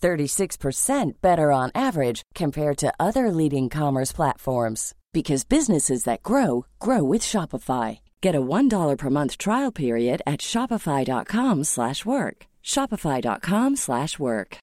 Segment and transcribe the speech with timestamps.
[0.00, 7.02] 36% better on average compared to other leading commerce platforms because businesses that grow grow
[7.02, 8.00] with Shopify.
[8.20, 12.46] Get a $1 per month trial period at shopify.com/work.
[12.64, 14.58] shopify.com/work.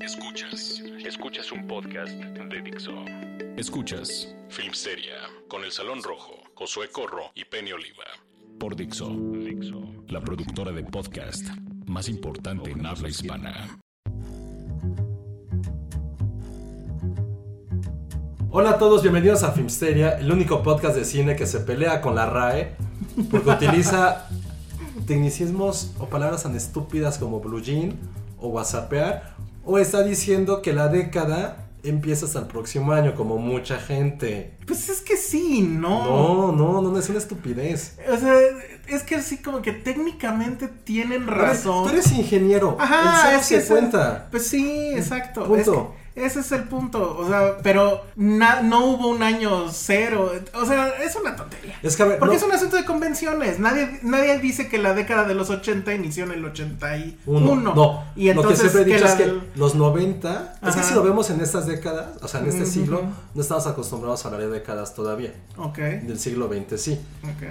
[0.00, 3.04] Escuchas, escuchas un podcast de Dixo.
[3.56, 5.16] Escuchas Filmsteria
[5.48, 8.04] con El Salón Rojo, Josué Corro y Penny Oliva.
[8.60, 11.42] Por Dixo, Dixo, la productora de podcast
[11.86, 13.80] más importante en habla hispana.
[18.50, 22.14] Hola a todos, bienvenidos a Filmsteria, el único podcast de cine que se pelea con
[22.14, 22.76] la RAE
[23.30, 24.28] porque utiliza
[25.06, 27.98] tecnicismos o palabras tan estúpidas como blue jean
[28.36, 33.78] o whatsappear o está diciendo que la década empieza hasta el próximo año como mucha
[33.78, 34.56] gente.
[34.66, 36.52] Pues es que sí, ¿no?
[36.52, 37.98] No, no, no, es una estupidez.
[38.12, 38.34] O sea,
[38.88, 41.84] es que sí, como que técnicamente tienen razón.
[41.84, 42.76] Tú eres ingeniero.
[42.78, 44.28] Ajá, el es que se cuenta.
[44.30, 45.46] Pues sí, exacto.
[45.46, 45.94] Punto.
[46.14, 47.16] Ese es el punto.
[47.18, 50.32] O sea, pero na- no hubo un año cero.
[50.54, 51.78] O sea, es una tontería.
[51.82, 53.58] Es que a ver, Porque no- es un asunto de convenciones.
[53.58, 57.50] Nadie, nadie dice que la década de los 80 inició en el 81.
[57.52, 57.74] Uno.
[57.74, 60.82] No, Y lo que entonces siempre he dicho es que los 90, es que Ajá.
[60.82, 63.02] si lo vemos en estas décadas, o sea, en este siglo,
[63.34, 65.32] no estamos acostumbrados a hablar de décadas todavía.
[65.56, 65.78] Ok.
[65.78, 67.00] Del siglo XX sí.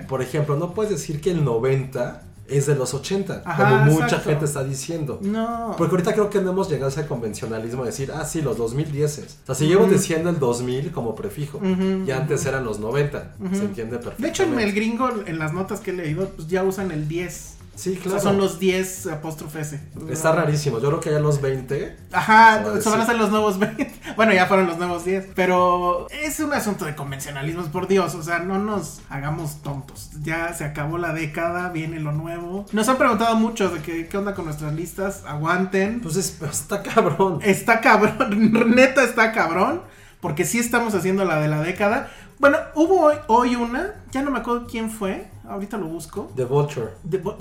[0.07, 4.05] Por ejemplo, no puedes decir que el 90 es de los 80, Ajá, como mucha
[4.05, 4.29] exacto.
[4.29, 5.19] gente está diciendo.
[5.21, 5.75] No.
[5.77, 8.57] Porque ahorita creo que no hemos llegado a ese convencionalismo de decir, ah, sí, los
[8.57, 9.19] 2010.
[9.19, 9.93] O sea, seguimos Ujú.
[9.93, 11.57] diciendo el 2000 como prefijo.
[11.59, 13.35] Ujú, Y antes eran los 90.
[13.39, 13.55] Ujú.
[13.55, 14.21] Se entiende perfectamente.
[14.23, 17.07] De hecho, en el gringo, en las notas que he leído, pues ya usan el
[17.07, 17.55] 10.
[17.79, 18.19] Sí, O claro.
[18.19, 19.79] sea, son los 10 apóstrofe S.
[20.09, 20.79] Está rarísimo.
[20.79, 21.95] Yo creo que ya los 20.
[22.11, 23.89] Ajá, se van a ser los nuevos 20.
[24.17, 25.27] Bueno, ya fueron los nuevos 10.
[25.33, 28.15] Pero es un asunto de convencionalismos, por Dios.
[28.15, 30.09] O sea, no nos hagamos tontos.
[30.21, 32.65] Ya se acabó la década, viene lo nuevo.
[32.73, 35.23] Nos han preguntado mucho de que, qué onda con nuestras listas.
[35.25, 36.01] Aguanten.
[36.01, 37.39] Pues es- está cabrón.
[37.43, 39.81] Está cabrón, neta está cabrón.
[40.19, 42.11] Porque sí estamos haciendo la de la década.
[42.39, 46.45] Bueno, hubo hoy, hoy una, ya no me acuerdo quién fue, ahorita lo busco, The
[46.45, 46.91] Vulture.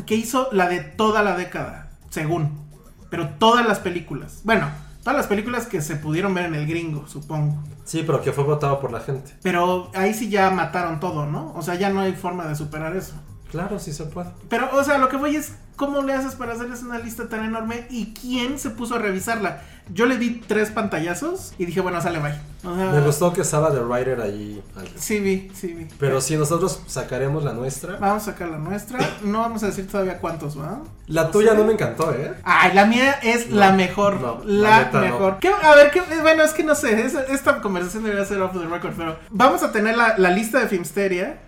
[0.07, 2.67] que hizo la de toda la década, según.
[3.11, 4.41] Pero todas las películas.
[4.45, 4.69] Bueno,
[5.03, 7.57] todas las películas que se pudieron ver en el gringo, supongo.
[7.85, 9.33] Sí, pero que fue votado por la gente.
[9.43, 11.53] Pero ahí sí ya mataron todo, ¿no?
[11.55, 13.15] O sea, ya no hay forma de superar eso.
[13.51, 14.31] Claro, sí se puede.
[14.49, 17.45] Pero, o sea, lo que voy es, ¿cómo le haces para hacerles una lista tan
[17.47, 17.87] enorme?
[17.89, 19.63] ¿Y quién se puso a revisarla?
[19.91, 22.35] Yo le di tres pantallazos y dije, bueno, sale, bye.
[22.63, 24.63] O sea, Me gustó que estaba The Writer ahí.
[24.77, 25.87] al- Sí vi, sí vi.
[25.99, 27.97] Pero si nosotros sacaremos la nuestra.
[27.97, 28.99] Vamos a sacar la nuestra.
[29.25, 30.81] No vamos a decir todavía cuántos, ¿va?
[31.07, 32.35] La tuya no me encantó, ¿eh?
[32.45, 34.21] Ay, la mía es No, la mejor.
[34.21, 35.05] no, la la neta no.
[35.07, 35.39] mejor.
[35.39, 37.01] ¿Qué- a ver, ¿qué- bueno, es que no sé.
[37.07, 40.59] es- esta conversación debería ser off the record, pero vamos a tener la, la lista
[40.61, 41.39] de Filmsteria.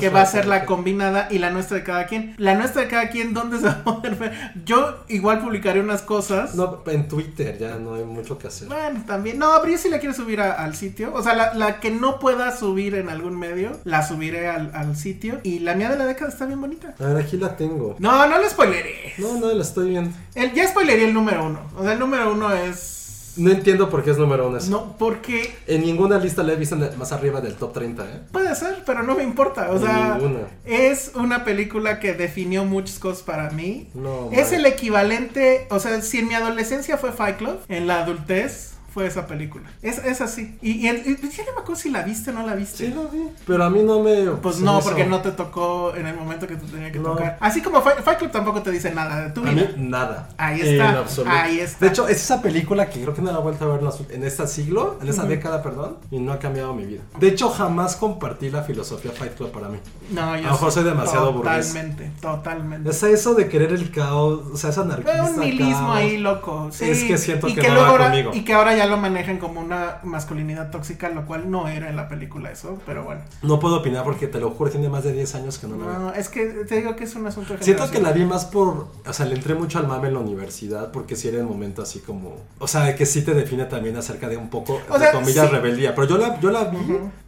[0.00, 2.34] Que va a ser la combinada y la nuestra de cada quien.
[2.38, 4.32] La nuestra de cada quien, ¿dónde se va a poder ver?
[4.64, 6.54] Yo igual publicaré unas cosas.
[6.54, 8.68] No, en Twitter ya no hay mucho que hacer.
[8.68, 9.38] Bueno, también.
[9.38, 11.12] No, pero yo sí la quiero subir a- al sitio.
[11.14, 14.96] O sea, la, la que no pueda subir en algún medio, la subiré al, al
[14.96, 15.40] sitio.
[15.42, 16.94] Y la mía de la década está bien bonita.
[17.00, 17.96] A ver, aquí la tengo.
[17.98, 19.14] No, no la spoileré.
[19.18, 20.16] No, no, la estoy viendo.
[20.36, 21.60] El, ya spoileré el número uno.
[21.76, 22.99] O sea, el número uno es.
[23.40, 24.70] No entiendo por qué es número uno eso.
[24.70, 28.20] No, porque En ninguna lista la he visto más arriba del top 30, ¿eh?
[28.32, 29.70] puede ser, pero no me importa.
[29.70, 30.40] O En sea, ninguna.
[30.64, 33.88] es una película que definió muchas cosas para mí.
[33.94, 35.66] No, es el equivalente.
[35.70, 39.64] O sea, si en mi adolescencia fue Fight Club, en la adultez fue esa película.
[39.82, 40.58] Es, es así.
[40.62, 42.86] Y, y, el- y ya no me acuerdo si la viste o no la viste.
[42.86, 43.28] Sí, lo vi.
[43.46, 44.22] Pero a mí no me.
[44.42, 47.10] Pues no, porque no te tocó en el momento que te tenía que No.
[47.12, 47.36] tocar.
[47.40, 49.68] Así como Fight, Fight Club tampoco te dice nada de tu A vida.
[49.76, 50.28] mí, nada.
[50.36, 51.34] Ahí En está, absoluto.
[51.34, 51.84] ahí está.
[51.84, 54.16] De hecho, es esa película que creo que no la he vuelto a ver en,
[54.16, 57.02] en este siglo, en esa década, perdón, y no ha cambiado mi vida.
[57.18, 59.78] De hecho, jamás compartí la filosofía Fight Club para mí.
[60.10, 61.68] No, yo A lo mejor soy demasiado burgués.
[61.68, 62.90] Totalmente, totalmente.
[62.90, 65.24] Es eso de querer el caos, o sea, esa anarquista.
[65.24, 65.96] Fue un nihilismo caos.
[65.96, 66.68] ahí loco.
[66.72, 66.84] Sí.
[66.90, 68.30] Es que siento y que que no luego va ahora, conmigo.
[68.34, 71.96] Y que ahora ya lo manejan como una masculinidad tóxica, lo cual no era en
[71.96, 73.22] la película eso, pero bueno.
[73.42, 75.86] No puedo opinar porque te lo juro, tiene más de 10 años que no la
[75.86, 75.98] veo.
[75.98, 78.44] No, es que te digo que es un asunto de Siento que la vi más
[78.46, 81.44] por, o sea, le entré mucho al mame en la universidad porque sí era el
[81.46, 84.98] momento así como, o sea, que sí te define también acerca de un poco, O
[84.98, 85.52] sea, comillas, sí.
[85.54, 85.94] rebeldía.
[85.94, 86.78] Pero yo la, yo la vi,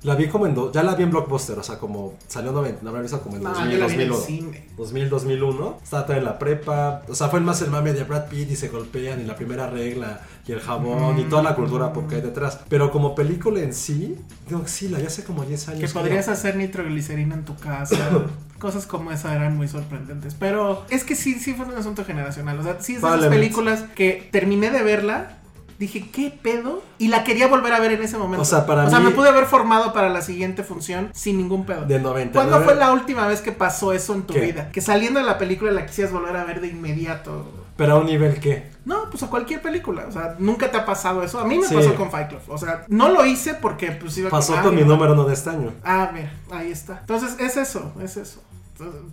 [0.03, 2.83] la vi como en, do- ya la vi en Blockbuster, o sea, como salió 90,
[2.83, 4.27] la habrá visto como en No, 2000, yo la vi en el 2001.
[4.27, 4.69] cine.
[4.77, 8.51] 2000, 2001, estaba en la prepa, o sea, fue más el mame de Brad Pitt
[8.51, 12.09] y se golpean y la primera regla y el jabón y toda la cultura pop
[12.09, 12.59] que hay detrás.
[12.69, 14.19] Pero como película en sí,
[14.49, 15.81] digo, sí, la vi hace como 10 años.
[15.81, 16.03] Que creo.
[16.03, 17.97] podrías hacer nitroglicerina en tu casa.
[18.59, 20.35] Cosas como esa eran muy sorprendentes.
[20.39, 22.59] Pero es que sí, sí fue un asunto generacional.
[22.61, 25.39] O sea, sí es de esas películas que terminé de verla.
[25.79, 26.81] Dije, ¿qué pedo?
[26.99, 28.43] Y la quería volver a ver en ese momento.
[28.43, 31.39] O sea, para O sea, mí- me pude haber formado para la siguiente función sin
[31.39, 31.87] ningún pedo.
[31.87, 32.33] De 99.
[32.33, 34.43] ¿Cuándo fue la última vez que pasó eso en tu ¿Qué?
[34.43, 34.71] vida?
[34.71, 37.51] Que saliendo de la película la quisieras volver a ver de inmediato.
[37.77, 38.71] Pero a un nivel que...
[38.85, 40.05] No, pues a cualquier película.
[40.09, 41.39] O sea, nunca te ha pasado eso.
[41.39, 41.75] A mí me Sí.
[41.75, 42.41] pasó con Fight Club.
[42.49, 45.35] O sea, no lo hice porque pues iba Pasó ah, con mi número uno de
[45.35, 45.73] este año.
[45.85, 46.99] Ah, mira, ahí está.
[47.01, 48.43] Entonces, es eso, es eso.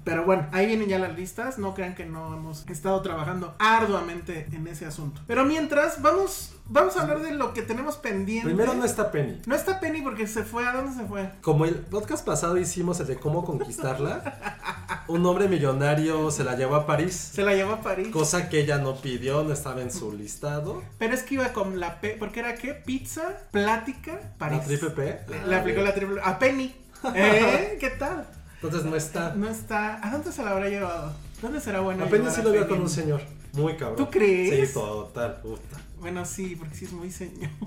[0.04, 1.58] Pero bueno, ahí vienen ya las listas.
[1.58, 5.22] No crean que no hemos estado trabajando arduamente en ese asunto.
[5.28, 8.48] Pero mientras, vamos, vamos a hablar de lo que tenemos pendiente.
[8.48, 9.42] Primero no está Penny.
[9.46, 10.68] No está Penny porque se fue.
[10.68, 11.30] ¿A dónde se fue?
[11.42, 16.76] Como el podcast pasado hicimos el de cómo conquistarla, un hombre millonario se la llevó
[16.76, 18.10] a París, Se la llevó a París.
[18.10, 20.84] cosa que ella no pidió, no estaba en su listado.
[20.98, 22.12] Pero es que iba con la P.
[22.12, 22.74] ¿Por qué era qué?
[22.74, 24.60] Pizza, plática, París.
[24.60, 25.20] La triple P.
[25.30, 26.76] Le, le aplicó la triple A Penny.
[27.16, 27.78] ¿Eh?
[27.80, 28.28] ¿Qué tal?
[28.62, 29.34] Entonces no está.
[29.36, 30.06] No está.
[30.06, 31.14] ¿A dónde se la habrá llevado?
[31.42, 32.04] ¿Dónde será bueno?
[32.06, 32.66] Apenas sí lo Penny?
[32.68, 33.22] con un señor.
[33.54, 33.96] Muy cabrón.
[33.98, 34.70] ¿Tú crees?
[34.70, 35.40] Sí, total.
[35.42, 35.78] Puta.
[36.00, 37.50] Bueno, sí, porque sí es muy señor.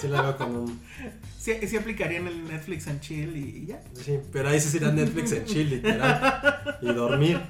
[0.00, 0.80] Sí la veo con un.
[1.38, 3.82] Sí, sí aplicaría en el Netflix and Chill y, y ya.
[3.94, 6.78] Sí, pero ahí sí sería Netflix en chill, literal.
[6.82, 7.40] Y dormir.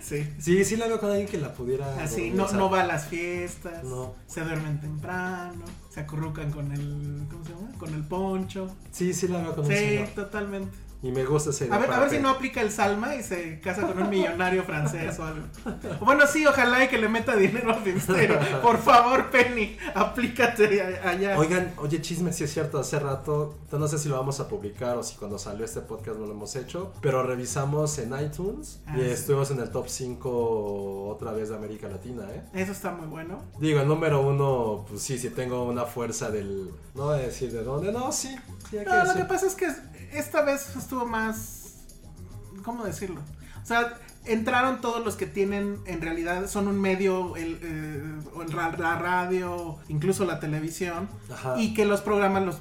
[0.00, 0.26] Sí.
[0.38, 2.02] Sí, sí la veo con alguien que la pudiera.
[2.02, 4.14] Así, dormir, no, o sea, no va a las fiestas, No.
[4.26, 7.68] se duermen temprano, se acurrucan con el, ¿cómo se llama?
[7.78, 8.74] Con el poncho.
[8.92, 10.08] Sí, sí la veo con un Sí, señor.
[10.08, 10.76] totalmente.
[11.04, 11.68] Y me gusta ese.
[11.70, 14.64] A ver, a ver si no aplica el Salma y se casa con un millonario
[14.64, 15.46] francés o algo.
[16.00, 18.38] Bueno, sí, ojalá y que le meta dinero a Finstero.
[18.62, 21.38] Por favor, Penny, aplícate allá.
[21.38, 24.96] Oigan, oye, chisme, sí es cierto, hace rato, no sé si lo vamos a publicar
[24.96, 28.96] o si cuando salió este podcast no lo hemos hecho, pero revisamos en iTunes Ah,
[28.96, 29.10] y sí.
[29.10, 32.42] estuvimos en el top 5 otra vez de América Latina, ¿eh?
[32.54, 33.42] Eso está muy bueno.
[33.58, 36.70] Digo, el número uno, pues sí, sí tengo una fuerza del...
[36.94, 38.34] No voy a decir de dónde, no, sí.
[38.70, 39.66] sí No, lo que pasa es que
[40.14, 41.74] esta vez estuvo más.
[42.64, 43.20] ¿Cómo decirlo?
[43.62, 48.02] O sea, entraron todos los que tienen, en realidad, son un medio, el, eh,
[48.78, 51.58] la radio, incluso la televisión, Ajá.
[51.58, 52.56] y que los programas los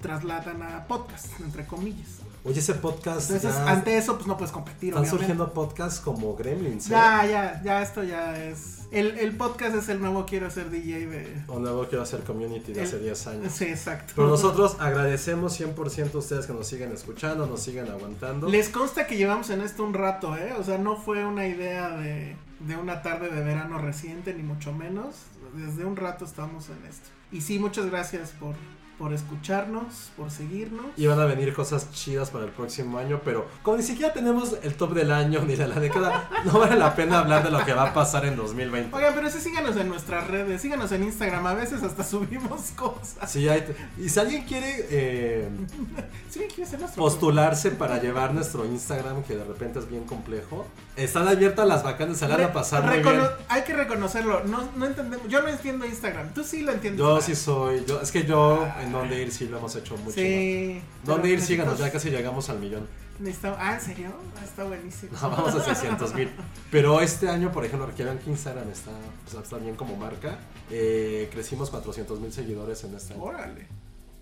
[0.00, 2.23] trasladan a podcast, entre comillas.
[2.44, 3.30] Oye, ese podcast...
[3.30, 5.10] Entonces, ya ante eso, pues no puedes competir, Están obviamente.
[5.18, 6.90] surgiendo podcasts como Gremlins, ¿eh?
[6.90, 8.80] Ya, ya, ya, esto ya es.
[8.90, 11.42] El, el podcast es el nuevo Quiero ser DJ de.
[11.48, 13.52] O nuevo quiero hacer community de hace el- 10 años.
[13.52, 14.12] Sí, exacto.
[14.14, 18.48] Pero nosotros agradecemos 100% a ustedes que nos siguen escuchando, nos siguen aguantando.
[18.48, 20.52] Les consta que llevamos en esto un rato, ¿eh?
[20.58, 24.72] O sea, no fue una idea de, de una tarde de verano reciente, ni mucho
[24.72, 25.14] menos.
[25.56, 27.08] Desde un rato estamos en esto.
[27.32, 28.54] Y sí, muchas gracias por,
[28.98, 30.86] por escucharnos, por seguirnos.
[30.96, 34.56] Y van a venir cosas chidas para el próximo año, pero como ni siquiera tenemos
[34.62, 37.64] el top del año ni de la década, no vale la pena hablar de lo
[37.64, 38.94] que va a pasar en 2020.
[38.94, 43.30] Oigan, pero sí síganos en nuestras redes, síganos en Instagram, a veces hasta subimos cosas.
[43.30, 43.64] Sí, hay-
[43.98, 45.48] y si alguien quiere eh,
[46.30, 47.02] Sí, ¿quién es nuestro?
[47.02, 50.66] postularse para llevar nuestro Instagram, que de repente es bien complejo,
[50.96, 53.30] están abiertas las vacantes, se la van a pasar muy recono- bien.
[53.48, 56.98] Hay que reconocerlo, no, no entendemos, yo no entiendo Instagram, tú sí lo entiendes.
[57.00, 60.12] Yo sí soy, yo, es que yo en dónde ir sí lo hemos hecho mucho.
[60.14, 60.80] Sí.
[61.04, 61.40] ¿Dónde pero ir?
[61.40, 62.86] Síganos, ya necesitamos- casi llegamos al millón.
[63.20, 64.10] necesitamos- Ah, ¿en serio?
[64.40, 65.12] Ah, está buenísimo.
[65.20, 66.30] No, vamos a 600 mil.
[66.70, 68.90] Pero este año, por ejemplo, vean que Instagram está,
[69.24, 70.38] pues, está bien como marca.
[70.70, 73.22] eh, crecimos 400 mil seguidores en este año.
[73.22, 73.66] Órale.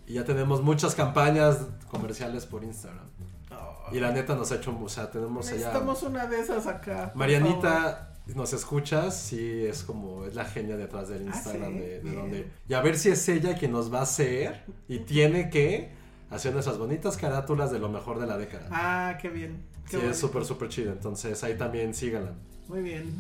[0.07, 1.59] Y ya tenemos muchas campañas
[1.91, 3.07] comerciales por Instagram.
[3.53, 5.57] Oh, Y la neta nos ha hecho, o sea, tenemos allá...
[5.57, 7.13] Necesitamos una de esas acá.
[7.15, 12.01] Marianita, nos escuchas, sí, es como, es la genia detrás del Ah, Instagram sí, de,
[12.01, 12.47] donde...
[12.69, 15.91] Y a ver si es ella quien nos va a hacer y tiene que
[16.31, 18.69] hacer nuestras bonitas carátulas de lo mejor de la década.
[18.71, 19.65] Ah, qué bien.
[19.91, 20.93] Qué sí, es súper, súper chido.
[20.93, 22.33] Entonces ahí también síganla.
[22.69, 23.13] Muy bien.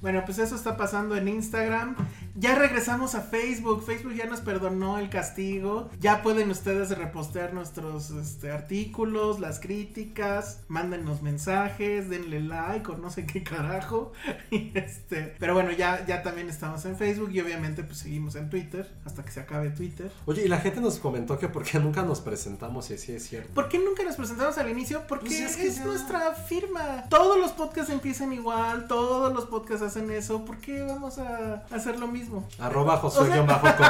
[0.00, 1.94] Bueno, pues eso está pasando en Instagram.
[2.34, 3.84] Ya regresamos a Facebook.
[3.84, 5.90] Facebook ya nos perdonó el castigo.
[6.00, 13.10] Ya pueden ustedes repostear nuestros este, artículos, las críticas, mándenos mensajes, denle like o no
[13.10, 14.12] sé qué carajo.
[14.50, 18.48] Y este, pero bueno, ya, ya también estamos en Facebook y obviamente pues seguimos en
[18.50, 20.10] Twitter hasta que se acabe Twitter.
[20.26, 23.26] Oye, y la gente nos comentó que por qué nunca nos presentamos y así es
[23.28, 23.52] cierto.
[23.54, 25.02] ¿Por qué nunca nos presentamos al inicio?
[25.06, 27.04] Porque Pues es, es que ya- nuestra firma.
[27.10, 30.44] Todos los podcasts empiezan igual, todos los podcasts hacen eso.
[30.44, 32.48] ¿Por qué vamos a hacer lo mismo?
[32.58, 33.86] Arroba O sea- Josué-Cor.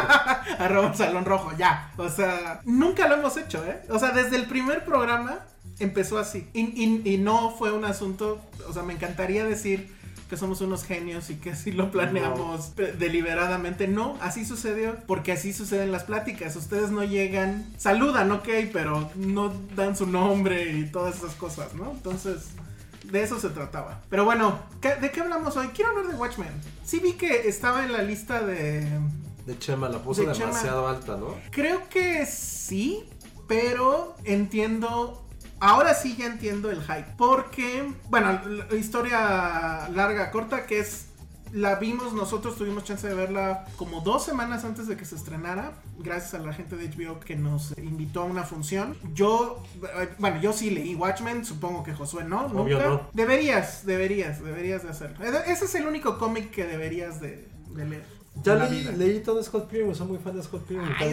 [0.59, 1.93] Arroba Salón Rojo, ya.
[1.97, 3.81] O sea, nunca lo hemos hecho, ¿eh?
[3.91, 5.41] O sea, desde el primer programa
[5.79, 6.49] empezó así.
[6.53, 9.95] Y, y- y no fue un asunto, o sea, me encantaría decir
[10.29, 13.89] que somos unos genios y que así lo planeamos deliberadamente.
[13.89, 16.55] No, así sucedió, porque así suceden las pláticas.
[16.55, 21.91] Ustedes no llegan, saludan, ok, pero no dan su nombre y todas esas cosas, ¿no?
[21.91, 22.51] Entonces...
[23.11, 24.01] De eso se trataba.
[24.09, 25.69] Pero bueno, ¿qué- ¿de qué hablamos hoy?
[25.69, 26.53] Quiero hablar de Watchmen.
[26.85, 28.87] Sí vi que estaba en la lista de,
[29.47, 30.47] De Chema, la puso De Chema.
[30.49, 31.35] demasiado alta, ¿no?
[31.51, 33.05] Creo que sí,
[33.49, 35.27] pero entiendo.
[35.63, 37.07] Ahora sí ya entiendo el hype.
[37.19, 38.41] Porque, bueno,
[38.71, 41.07] la historia larga, corta, que es.
[41.53, 45.73] La vimos, nosotros tuvimos chance de verla como dos semanas antes de que se estrenara,
[45.99, 48.97] gracias a la gente de HBO que nos invitó a una función.
[49.15, 52.89] Yo, eh, bueno, yo sí leí Watchmen, supongo que Josué no, Obvio nunca.
[52.89, 53.01] no.
[53.13, 55.25] Deberías, deberías, deberías de hacerlo.
[55.25, 58.21] Ese es el único cómic que deberías de, de leer.
[58.45, 60.89] Ya leí, leí todo Scott Pilgrim, soy muy fan de Scott Pilgrim.
[60.99, 61.13] Ay,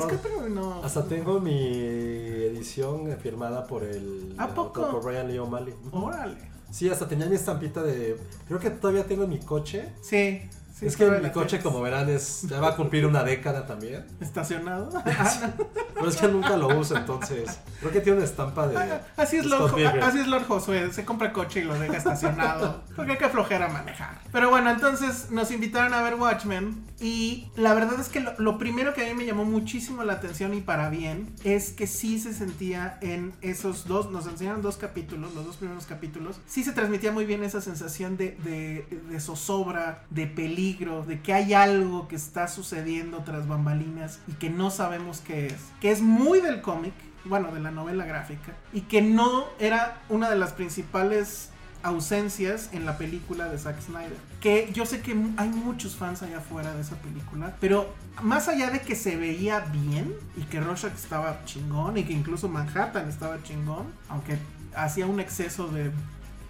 [0.51, 0.83] no.
[0.83, 4.89] Hasta tengo mi edición firmada por el ¿A poco?
[4.91, 5.73] por Brian Lee O'Malley.
[5.91, 6.37] Órale.
[6.71, 8.17] Sí, hasta tenía mi estampita de.
[8.47, 9.89] Creo que todavía tengo en mi coche.
[10.01, 10.41] Sí.
[10.79, 14.05] Sí, es que mi coche, como verán, es ya va a cumplir una década también.
[14.19, 14.89] ¿Estacionado?
[15.93, 17.59] Pero es que nunca lo uso, entonces.
[17.79, 18.99] Creo que tiene una estampa de.
[19.17, 20.91] así, es Lord, así es Lord Josué.
[20.93, 22.83] Se compra coche y lo deja estacionado.
[22.95, 24.19] porque hay que flojera manejar.
[24.31, 26.85] Pero bueno, entonces nos invitaron a ver Watchmen.
[26.99, 30.13] Y la verdad es que lo, lo primero que a mí me llamó muchísimo la
[30.13, 34.11] atención y para bien es que sí se sentía en esos dos.
[34.11, 36.39] Nos enseñaron dos capítulos, los dos primeros capítulos.
[36.47, 41.33] Sí se transmitía muy bien esa sensación de, de, de zozobra, de peligro, de que
[41.33, 45.55] hay algo que está sucediendo tras bambalinas y que no sabemos qué es.
[45.79, 46.93] Que es muy del cómic,
[47.23, 51.49] bueno, de la novela gráfica, y que no era una de las principales
[51.83, 54.17] ausencias en la película de Zack Snyder.
[54.41, 58.69] Que yo sé que hay muchos fans allá afuera de esa película, pero más allá
[58.69, 63.41] de que se veía bien y que Rorschach estaba chingón y que incluso Manhattan estaba
[63.43, 64.37] chingón, aunque
[64.75, 65.91] hacía un exceso de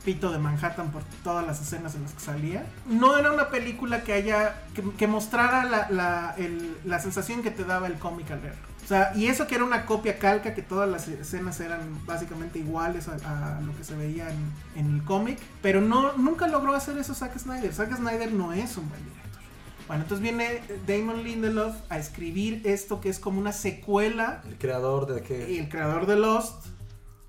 [0.07, 2.65] pito de Manhattan por todas las escenas en las que salía.
[2.89, 7.51] No era una película que haya que, que mostrara la, la- el- la sensación que
[7.51, 8.61] te daba el cómic al leerlo.
[8.85, 12.59] O sea, y eso que era una copia calca, que todas las escenas eran básicamente
[12.59, 16.73] iguales a, a lo que se veía en, en el cómic, pero no nunca logró
[16.73, 17.73] hacer eso Zack Snyder.
[17.73, 19.41] Zack Snyder no es un buen director.
[19.87, 25.05] Bueno, entonces viene Damon Lindelof a escribir esto que es como una secuela El creador
[25.05, 25.59] de y que.
[25.59, 26.65] el creador de Lost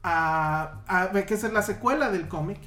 [0.02, 2.58] a, a- que es la secuela del cómic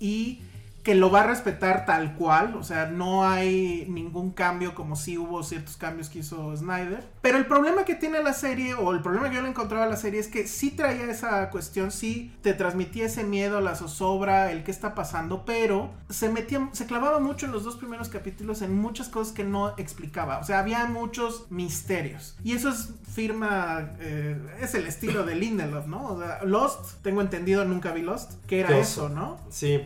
[0.00, 0.42] y
[0.82, 5.16] que lo va a respetar tal cual, o sea, no hay ningún cambio como si
[5.16, 7.04] hubo ciertos cambios que hizo Snyder.
[7.20, 9.88] Pero el problema que tiene la serie, o el problema que yo le encontraba a
[9.88, 14.50] la serie, es que sí traía esa cuestión, sí te transmitía ese miedo, la zozobra,
[14.50, 18.60] el qué está pasando, pero se metía, se clavaba mucho en los dos primeros capítulos
[18.60, 20.38] en muchas cosas que no explicaba.
[20.38, 22.36] O sea, había muchos misterios.
[22.42, 26.06] Y eso es firma, eh, es el estilo de Lindelof, ¿no?
[26.06, 29.08] O sea, Lost, tengo entendido, nunca vi Lost, que era eso.
[29.08, 29.38] ¿no?
[29.50, 29.80] Sí.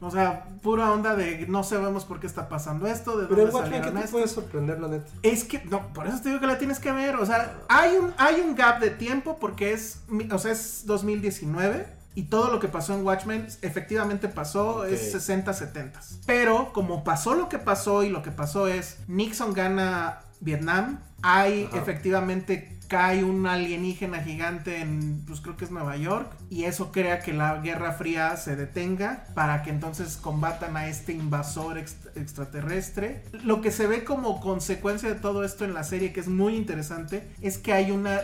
[0.00, 3.54] O sea, pura onda de no sabemos por qué está pasando esto, de Pero dónde
[3.54, 5.10] Watchmen, ¿qué salieron te puede sorprender, la neta?
[5.22, 7.16] Es que, no, por eso te digo que la tienes que ver.
[7.16, 11.86] O sea, hay un, hay un gap de tiempo porque es, o sea, es 2019
[12.14, 15.92] y todo lo que pasó en Watchmen efectivamente pasó, es 60-70.
[16.26, 21.64] Pero como pasó lo que pasó y lo que pasó es Nixon gana Vietnam, hay
[21.64, 21.78] Ajá.
[21.78, 27.20] efectivamente cae un alienígena gigante en, pues creo que es Nueva York, y eso crea
[27.20, 33.22] que la Guerra Fría se detenga para que entonces combatan a este invasor ex- extraterrestre.
[33.44, 36.56] Lo que se ve como consecuencia de todo esto en la serie, que es muy
[36.56, 38.22] interesante, es que hay una,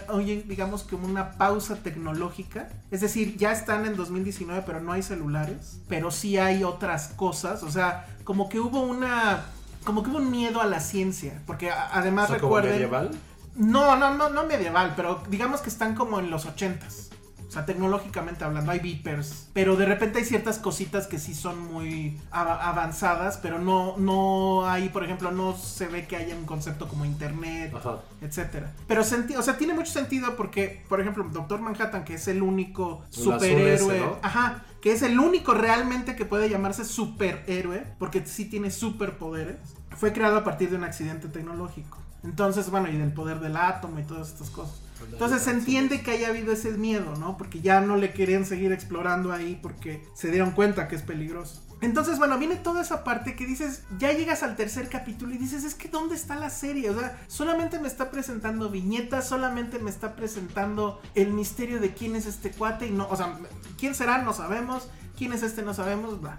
[0.49, 5.78] digamos como una pausa tecnológica, es decir, ya están en 2019, pero no hay celulares,
[5.88, 9.44] pero sí hay otras cosas, o sea, como que hubo una...
[9.85, 12.73] Como que hubo un miedo a la ciencia, porque además O sea, como recuerden...
[12.73, 13.11] medieval.
[13.57, 17.11] No, no, no, no medieval, pero digamos que están como en los ochentas.
[17.47, 19.49] O sea, tecnológicamente hablando, hay beepers.
[19.53, 24.69] Pero de repente hay ciertas cositas que sí son muy av- avanzadas, pero no, no
[24.69, 28.01] hay, por ejemplo, no se ve que haya un concepto como internet, Ajá.
[28.21, 28.73] etcétera.
[28.89, 33.05] Pero o sea, tiene mucho sentido porque, por ejemplo, Doctor Manhattan, que es el único
[33.13, 34.17] El superhéroe, ese, ¿no?
[34.23, 39.59] ajá, que es el único realmente que puede llamarse superhéroe, porque sí tiene superpoderes,
[39.97, 41.99] fue creado a partir de un accidente tecnológico.
[42.25, 44.81] Entonces, bueno, y del poder del átomo y todas estas cosas.
[45.12, 47.37] Entonces se entiende que haya habido ese miedo, ¿no?
[47.37, 51.62] Porque ya no le querían seguir explorando ahí porque se dieron cuenta que es peligroso.
[51.81, 55.64] Entonces, bueno, viene toda esa parte que dices, ya llegas al tercer capítulo y dices,
[55.64, 56.88] es que ¿dónde está la serie?
[56.88, 62.16] O sea, solamente me está presentando viñetas, solamente me está presentando el misterio de quién
[62.16, 63.38] es este cuate y no, o sea,
[63.76, 64.88] quién será, no sabemos,
[65.19, 66.38] quién es este, no sabemos, bla.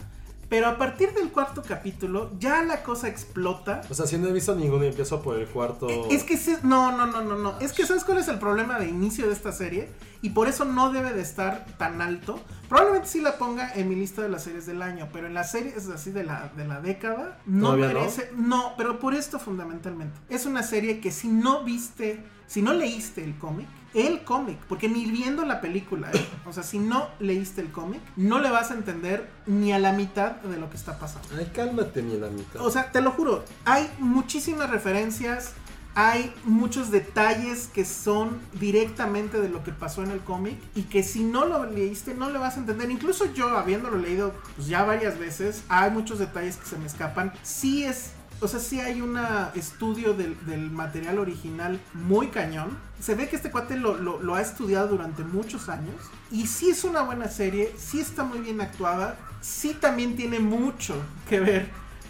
[0.50, 3.82] Pero a partir del cuarto capítulo, ya la cosa explota.
[3.90, 5.88] O sea, si no he visto ninguno y empiezo por el cuarto.
[6.10, 7.60] Es que sí, no, no, no, no, no.
[7.60, 9.90] Es que ¿sabes cuál es el problema de inicio de esta serie?
[10.22, 12.40] Y por eso no debe de estar tan alto.
[12.70, 15.52] Probablemente sí la ponga en mi lista de las series del año, pero en las
[15.52, 18.32] series así de la, de la década, no ¿Todavía merece.
[18.36, 18.74] No?
[18.78, 20.18] pero por esto fundamentalmente.
[20.30, 24.90] Es una serie que si no viste, si no leíste el cómic, el cómic, porque
[24.90, 26.26] ni viendo la película, ¿eh?
[26.46, 29.94] o sea, si no leíste el cómic, no le vas a entender ni a la
[29.94, 31.30] mitad de lo que está pasando.
[31.38, 32.62] Ay, cálmate, ni la mitad.
[32.62, 35.54] O sea, te lo juro, hay muchísimas referencias,
[35.96, 41.04] hay muchos detalles que son directamente de lo que pasó en el cómic y que
[41.04, 42.92] si no lo leíste no le vas a entender.
[42.92, 47.32] Incluso yo, habiéndolo leído pues, ya varias veces, hay muchos detalles que se me escapan.
[47.44, 48.12] Sí es
[48.46, 49.20] o sea, sí hay un
[49.56, 52.78] estudio del, del, material original muy cañón.
[53.00, 55.96] Se ve que este cuate lo, lo, lo, ha estudiado durante muchos años.
[56.32, 59.18] Y sí es una buena serie, sí está muy bien actuada.
[59.42, 60.96] Sí también tiene mucho
[61.28, 61.70] que ver,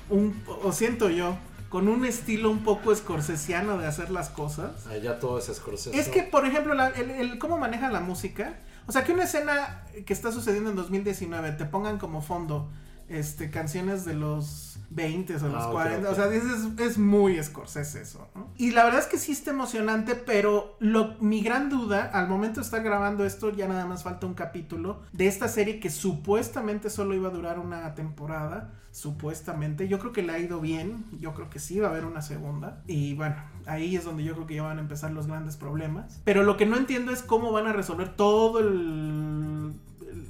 [0.10, 1.38] un, o siento yo,
[1.70, 4.72] con un estilo un poco escorsesiano de hacer las cosas.
[5.02, 6.00] Ya todo es escorsesio.
[6.00, 8.60] Es que, por ejemplo, la, el, el, cómo maneja la música.
[8.88, 12.70] O sea, que una escena que está sucediendo en 2019 te pongan como fondo
[13.10, 16.08] este, canciones de los 20 o los Ah, ok, 40.
[16.10, 16.14] ok.
[16.14, 16.44] O sea, es,
[16.80, 18.48] es muy Scorsese eso, ¿no?
[18.58, 22.60] Y la verdad es que sí está emocionante, pero lo, mi gran duda, al momento
[22.62, 26.90] de estar grabando esto, ya nada más falta un capítulo de esta serie que supuestamente
[26.90, 28.74] solo iba a durar una temporada.
[28.92, 29.90] Supuestamente.
[29.90, 31.04] Yo creo que le ha ido bien.
[31.20, 32.82] Yo creo que sí va a haber una segunda.
[32.88, 33.36] Y bueno,
[33.66, 36.22] ahí es donde yo creo que ya van a empezar los grandes problemas.
[36.24, 39.74] Pero lo que no entiendo es cómo van a resolver todo el.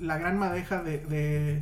[0.02, 1.62] la gran madeja de- de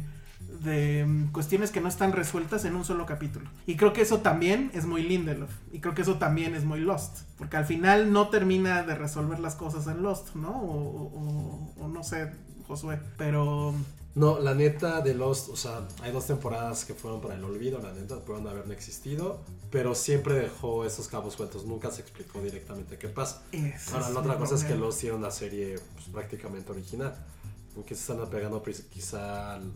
[0.64, 3.50] de mm, cuestiones que no están resueltas en un solo capítulo.
[3.68, 5.52] Y creo que eso también es muy Lindelof.
[5.72, 7.20] Y creo que eso también es muy Lost.
[7.38, 10.50] Porque al final no termina de resolver las cosas en Lost, ¿no?
[10.50, 12.32] O, o- o no sé,
[12.68, 13.00] Josué.
[13.18, 13.74] Pero
[14.16, 17.80] No, la neta de Lost, o sea, hay dos temporadas que fueron para el olvido,
[17.80, 19.42] la neta, pudieron haber no existido,
[19.72, 23.42] pero siempre dejó esos cabos sueltos, nunca se explicó directamente qué pasa.
[23.52, 24.76] ese Ahora, la otra cosa es que.
[24.76, 27.16] Lost tiene una serie pues, prácticamente original,
[27.76, 29.72] aunque se están apegando quizá al-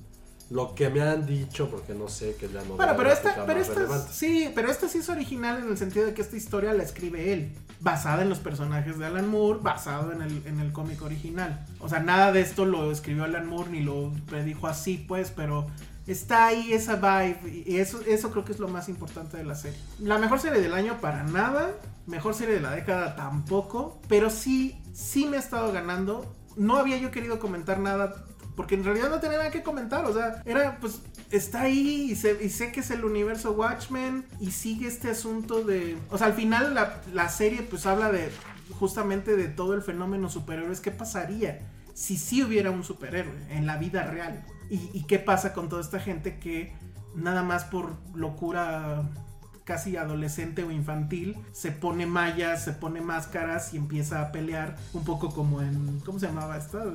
[0.49, 3.59] lo que me han dicho, porque no sé, que ya no Bueno, pero esta, pero
[3.59, 6.83] esta sí, pero esta sí es original en el sentido de que esta historia la
[6.83, 11.01] escribe él, basada en los personajes de Alan Moore, basado en el, en el cómic
[11.01, 11.65] original.
[11.79, 15.67] O sea, nada de esto lo escribió Alan Moore ni lo predijo así, pues, pero
[16.07, 19.55] está ahí esa vibe y eso, eso creo que es lo más importante de la
[19.55, 19.77] serie.
[19.99, 21.71] La mejor serie del año para nada,
[22.05, 26.33] mejor serie de la década tampoco, pero sí, sí me ha estado ganando.
[26.55, 28.23] No había yo querido comentar nada
[28.57, 30.99] porque en realidad no tenía nada que comentar, o sea, era pues
[31.31, 36.17] está ahí y, sé- que es el universo Watchmen y sigue este asunto de, o
[36.17, 38.29] sea, al final la, la serie pues habla de
[38.79, 41.59] justamente de todo el fenómeno superhéroes, ¿qué pasaría
[41.93, 44.43] si sí hubiera un superhéroe en la vida real?
[44.69, 46.73] ¿Y, y qué pasa con toda esta gente que
[47.15, 49.03] nada más por locura
[49.67, 55.03] casi adolescente o infantil, se pone mallas, se pone máscaras y empieza a pelear un
[55.03, 56.85] poco como en, ¿cómo se llamaba esta?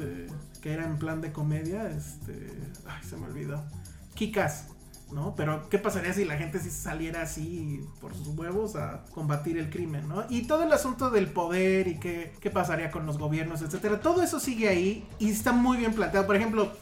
[0.62, 2.50] Que era en plan de comedia, este,
[2.86, 3.62] ay, se me olvidó.
[4.14, 4.68] Kikas,
[5.12, 5.34] ¿no?
[5.36, 10.08] Pero ¿qué pasaría si la gente saliera así por sus huevos a combatir el crimen,
[10.08, 10.24] ¿no?
[10.30, 14.22] Y todo el asunto del poder y qué, qué pasaría con los gobiernos, etcétera, todo
[14.22, 16.26] eso sigue ahí y está muy bien planteado.
[16.26, 16.72] Por ejemplo,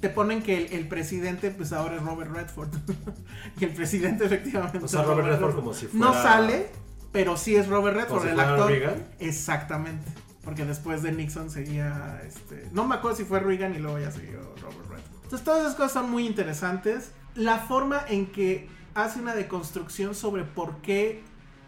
[0.00, 2.68] te ponen que el, el presidente, pues ahora es Robert Redford.
[3.58, 4.78] que el presidente efectivamente.
[4.78, 6.70] O sea, Robert Redford como si No fuera- sale,
[7.12, 8.70] pero sí es Robert Redford, si el actor.
[8.70, 9.04] Reagan.
[9.18, 10.06] Exactamente.
[10.44, 12.68] Porque después de Nixon seguía este.
[12.72, 15.14] No me acuerdo si fue Reagan y luego ya siguió Robert Redford.
[15.24, 17.12] Entonces todas esas cosas son muy interesantes.
[17.34, 21.22] La forma en que hace una deconstrucción sobre por qué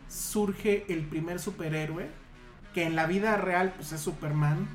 [0.08, 2.08] surge el primer superhéroe.
[2.74, 4.68] Que en la vida real pues es Superman.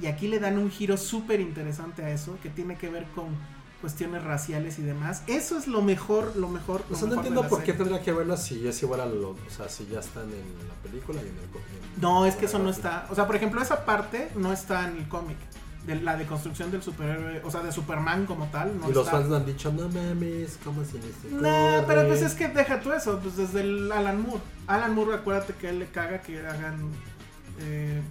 [0.00, 2.36] Y aquí le dan un giro súper interesante a eso.
[2.42, 3.26] Que tiene que ver con
[3.80, 5.22] cuestiones raciales y demás.
[5.26, 6.82] Eso es lo mejor, lo mejor.
[6.90, 9.30] O sea, no mejor entiendo por qué tendría que verla si es igual a lo.
[9.30, 11.44] O sea, si ya están en la película y en el.
[11.44, 13.06] en- No, es que eso no está.
[13.10, 15.36] O sea, por ejemplo, esa parte no está en el cómic.
[15.86, 18.78] De la deconstrucción del superhéroe, o sea, de Superman como tal.
[18.78, 19.18] No y los está.
[19.18, 22.80] fans han dicho, no mames, ¿cómo se les No, pero pues ocurre?" es que deja
[22.80, 24.42] tú eso, pues desde el Alan Moore.
[24.66, 26.90] Alan Moore, acuérdate que él le caga que hagan
[27.60, 28.02] eh,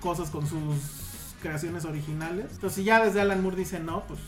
[0.00, 1.01] cosas con sus
[1.42, 2.46] creaciones originales.
[2.52, 4.20] Entonces, ya desde Alan Moore dice no, pues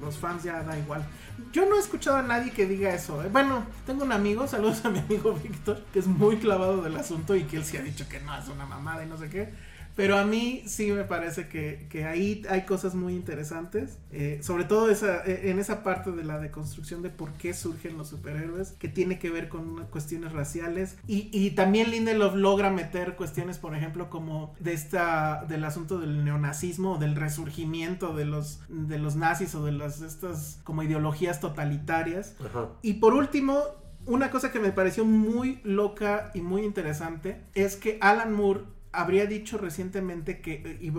[0.00, 1.04] los fans ya da igual.
[1.52, 3.22] Yo no he escuchado a nadie que diga eso.
[3.22, 3.28] ¿eh?
[3.30, 7.36] Bueno, tengo un amigo, saludos a mi amigo Víctor, que es muy clavado del asunto
[7.36, 9.52] y que él sí ha dicho que no, es una mamada y no sé qué.
[9.94, 13.98] Pero a mí sí me parece que, que ahí hay cosas muy interesantes.
[14.10, 17.96] eh, sobre todo esa, eh, en esa parte de la deconstrucción de por qué surgen
[17.98, 20.96] los superhéroes, que tiene que ver con cuestiones raciales.
[21.06, 26.24] Y, y también Lindelof logra meter cuestiones, por ejemplo, como de esta, del asunto del
[26.24, 32.36] neonazismo, del resurgimiento de los, de los nazis o de las estas como ideologías totalitarias.
[32.44, 32.68] Ajá.
[32.82, 33.62] Y por último,
[34.06, 39.26] una cosa que me pareció muy loca y muy interesante es que Alan Moore habría
[39.26, 40.92] dicho recientemente que, eh, y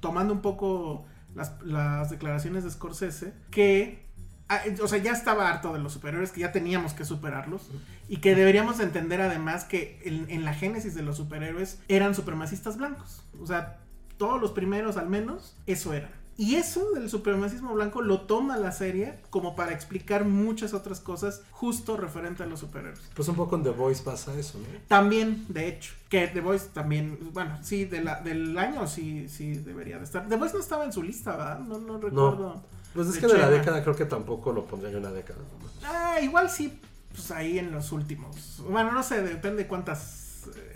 [0.00, 4.06] tomando un poco las, las declaraciones de Scorsese, que,
[4.48, 7.70] ah, eh, o sea, ya estaba harto de los superhéroes, que ya teníamos que superarlos,
[8.08, 12.76] y que deberíamos entender además que en, en la génesis de los superhéroes eran supremacistas
[12.76, 13.24] blancos.
[13.40, 13.78] O sea,
[14.18, 16.21] todos los primeros al menos, eso eran.
[16.38, 21.42] Y eso del supremacismo blanco lo toma la serie como para explicar muchas otras cosas
[21.50, 23.00] justo referente a los superhéroes.
[23.14, 24.64] Pues un poco en The Voice pasa eso, ¿no?
[24.88, 29.54] También, de hecho, que The Voice también, bueno, sí, de la, del año sí, sí
[29.54, 30.26] debería de estar.
[30.28, 31.58] The Voice no estaba en su lista, ¿verdad?
[31.60, 32.62] No, no recuerdo.
[32.94, 35.40] Pues es De que de la década creo que tampoco lo pondría en la década.
[35.84, 36.78] Ah, igual sí,
[37.10, 38.62] pues ahí en los últimos.
[38.68, 40.21] Bueno, no sé, depende cuántas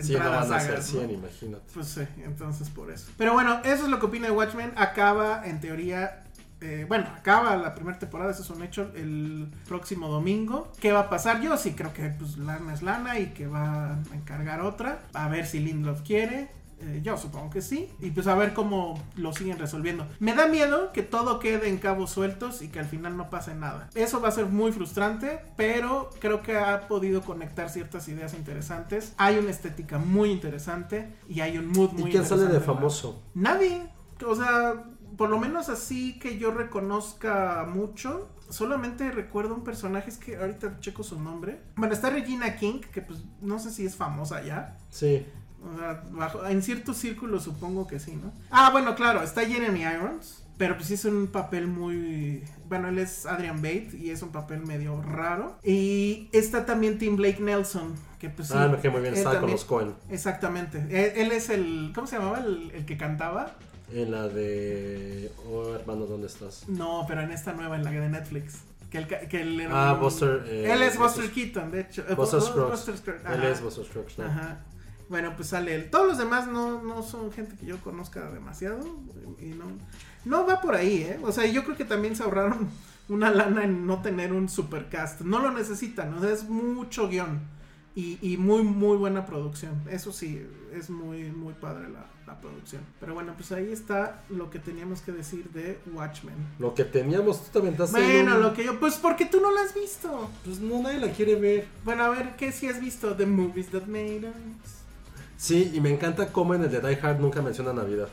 [0.01, 1.01] Sí, no van a ser hagas, ¿no?
[1.01, 1.65] 100, imagínate.
[1.75, 3.11] Pues sí, entonces por eso.
[3.17, 4.73] Pero bueno, eso es lo que opina de Watchmen.
[4.77, 6.23] Acaba, en teoría.
[6.61, 10.73] eh, bueno, acaba la primera temporada, eso es un hecho, el próximo domingo.
[10.81, 11.41] ¿Qué va a pasar?
[11.43, 15.01] Yo sí creo que pues lana es lana y que va a encargar otra.
[15.13, 16.49] A ver si Lindelof quiere.
[16.81, 17.89] Eh, yo supongo que sí.
[18.01, 20.07] Y pues a ver cómo lo siguen resolviendo.
[20.21, 23.55] Me da miedo que todo quede en cabos sueltos y que al final no pase
[23.55, 23.89] nada.
[23.95, 29.15] Eso va a ser muy frustrante, pero creo que ha podido conectar ciertas ideas interesantes.
[29.17, 32.79] Hay una estética muy interesante y hay un mood muy ¿Y quién sale de interesante,
[32.79, 33.23] famoso?
[33.35, 33.89] Nadie.
[34.27, 34.85] O sea,
[35.17, 38.29] por lo menos así que yo reconozca mucho.
[38.49, 41.61] Solamente recuerdo un personaje, es que ahorita checo su nombre.
[41.75, 44.77] Bueno, está Regina King, que pues no sé si es famosa ya.
[44.91, 45.27] Sí.
[45.75, 48.33] O sea, bajo- en ciertos círculos supongo que sí, ¿no?
[48.51, 50.43] Ah, bueno, claro, está Jeremy Irons.
[50.59, 52.43] Pero pues sí es un papel muy...
[52.67, 55.59] Bueno, él es Adrian Bate y es un papel medio raro.
[55.63, 58.55] Y está también Tim Blake Nelson, que pues sí.
[58.57, 59.13] ah, me quedé muy bien.
[59.13, 59.93] Estaba con los Cohen.
[60.09, 60.79] Exactamente.
[60.89, 61.93] Él, él es el...
[61.95, 62.39] ¿Cómo se llamaba?
[62.39, 63.53] El, el que cantaba.
[63.93, 65.31] En la de.
[65.47, 66.67] Oh, hermano, ¿dónde estás?
[66.69, 68.63] No, pero en esta nueva, en la de Netflix.
[68.91, 71.81] Que él, que él era Ah, un- Buster, eh, él es Buster Buster- Keaton, de
[71.83, 72.03] hecho.
[72.17, 72.71] Buster Bu- Scruggs.
[72.71, 74.25] Buster Scruggs, Él es Buster Scruggs, ¿no?
[74.25, 74.59] Ajá.
[75.09, 75.91] Bueno, pues sale él.
[75.91, 78.79] Todos los demás no, no son gente que yo conozca demasiado.
[79.41, 79.65] Y no,
[80.25, 81.19] no va por ahí, ¿eh?
[81.23, 82.69] O sea, yo creo que también se ahorraron
[83.09, 85.21] una lana en no tener un supercast.
[85.21, 87.41] No lo necesitan, o sea, es mucho guion.
[87.95, 89.73] Y, y muy, muy buena producción.
[89.91, 92.83] Eso sí, es muy, muy padre la, la producción.
[93.01, 96.35] Pero bueno, pues ahí está lo que teníamos que decir de Watchmen.
[96.59, 97.99] Lo que teníamos, tú te aventaste.
[97.99, 98.79] Bueno, un- lo que yo.
[98.79, 100.29] Pues porque tú no la has visto.
[100.45, 101.69] Pues no, nadie la quiere ver.
[101.87, 103.15] Bueno, a ver, ¿qué si has visto?
[103.17, 104.76] The Movies That Made Us.
[105.37, 108.09] Sí, y me encanta cómo en el de Die Hard nunca menciona Navidad.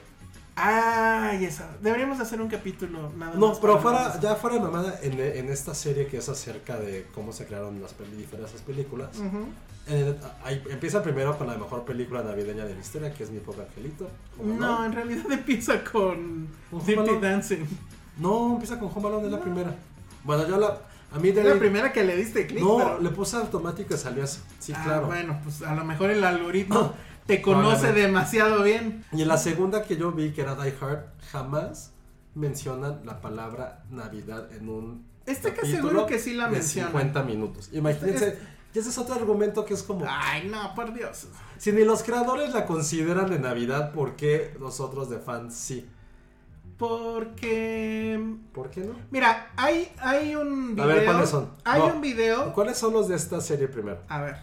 [0.56, 1.68] Ay, esa.
[1.82, 5.50] Deberíamos hacer un capítulo nada No, más pero fuera, ya fuera de mamada, en, en
[5.50, 9.46] esta serie que es acerca de cómo se crearon las diferentes películas, Ujú.
[9.88, 13.32] en el- ahí empieza primero con la mejor película navideña de la historia, que es
[13.32, 14.08] Mi Pobre Angelito.
[14.44, 14.86] No, Alone.
[14.86, 16.48] en realidad empieza con
[16.86, 17.18] Dirty.
[17.20, 17.66] Dancing.
[18.20, 19.74] No, empieza con Home Alone, es la primera.
[20.24, 20.78] Bueno, yo la...
[21.16, 22.60] A mí de Es la primera que le diste clic.
[22.62, 24.40] No, pero- le puse automático y salió así.
[24.60, 25.06] Sí, Ah, claro.
[25.08, 26.94] Bueno, pues a lo mejor el algoritmo
[27.26, 29.04] te conoce demasiado bien.
[29.12, 31.92] Y en la segunda que yo vi, que era Die Hard, jamás
[32.36, 35.06] mencionan la palabra Navidad en un.
[35.26, 36.92] Estoy casi capítulo seguro que sí la mencionan.
[36.92, 37.70] 50 minutos.
[37.72, 38.28] Imagínense.
[38.30, 38.38] Es-
[38.76, 40.04] Y ese es otro argumento que es como.
[40.08, 41.28] Ay, no, por Dios.
[41.60, 45.88] Si ni los creadores la consideran de Navidad, ¿por qué nosotros de fans sí?
[46.78, 48.20] Porque.
[48.52, 48.96] ¿Por qué no?
[49.12, 50.88] Mira, hay, hay un A video.
[50.88, 51.50] ver, ¿cuáles son?
[51.64, 51.88] Hay No.
[51.96, 52.54] un video.
[52.54, 54.00] ¿Cuáles son los de esta serie primero?
[54.10, 54.38] A ver.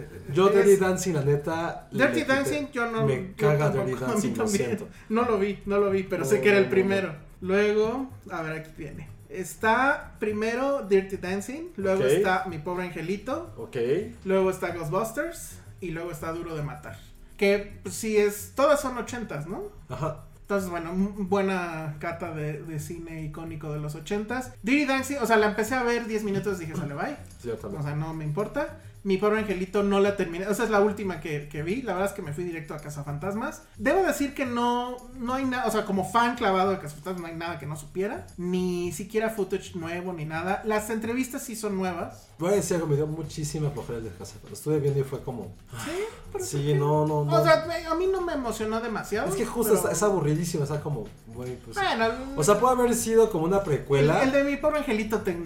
[0.00, 1.88] Este, Yo, es- Dirty Dancing, la neta.
[1.92, 3.06] Dirty Dancing, yo no.
[3.06, 4.88] Me caga Dirty Dancing, lo siento.
[5.08, 7.08] No lo vi, no lo vi, pero No, sé que era el no, primero.
[7.08, 7.14] no.
[7.40, 9.08] Luego, a ver, aquí viene.
[9.28, 13.76] Está primero Dirty Dancing, luego está Mi Pobre Angelito, Ok.
[14.24, 16.96] luego está Ghostbusters y luego está Duro de Matar.
[17.36, 19.64] Que pues, sí es, todas son ochentas, ¿no?
[19.88, 20.20] Ajá.
[20.42, 24.52] Entonces, bueno, buena cata de, de cine icónico de los ochentas.
[24.62, 27.16] Dirty Dancing, o sea, la empecé a ver 10 minutos y dije, sale, bye.
[27.42, 27.50] Sí.
[27.50, 28.78] O sea, no me importa.
[29.04, 30.46] Mi pobre angelito no la terminé.
[30.48, 31.82] O sea, es la última que, que vi.
[31.82, 33.62] La verdad es que me fui directo a Cazafantasmas.
[33.76, 35.66] Debo decir que no, no hay nada.
[35.66, 38.26] O sea, como fan clavado de Cazafantasmas, no hay nada que no supiera.
[38.38, 40.62] Ni siquiera footage nuevo ni nada.
[40.64, 42.28] Las entrevistas sí son nuevas.
[42.38, 44.10] Voy a decir algo, me dio muchísima flojera el de.
[44.48, 45.52] Lo estuve viendo y fue como.
[45.84, 45.92] Sí,
[46.32, 47.36] pero Sí, no, no, no.
[47.40, 49.28] O sea, me- a mí no me emocionó demasiado.
[49.28, 51.76] Es que justo pero- es, aburridísimo, o sea, como, güey, pues.
[51.76, 54.22] Bueno, O sea, puede haber sido como una el, precuela.
[54.22, 55.36] el de mi pobre angelito te.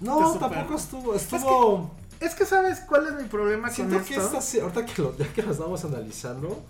[0.00, 1.14] No, te tampoco estuvo.
[1.14, 1.16] Estuvo.
[1.16, 1.44] Es
[1.90, 4.08] que sabes cuál es mi problema con Siento esto.
[4.08, 6.62] que esta, se- ahorita que lo, ya que lo estamos analizando,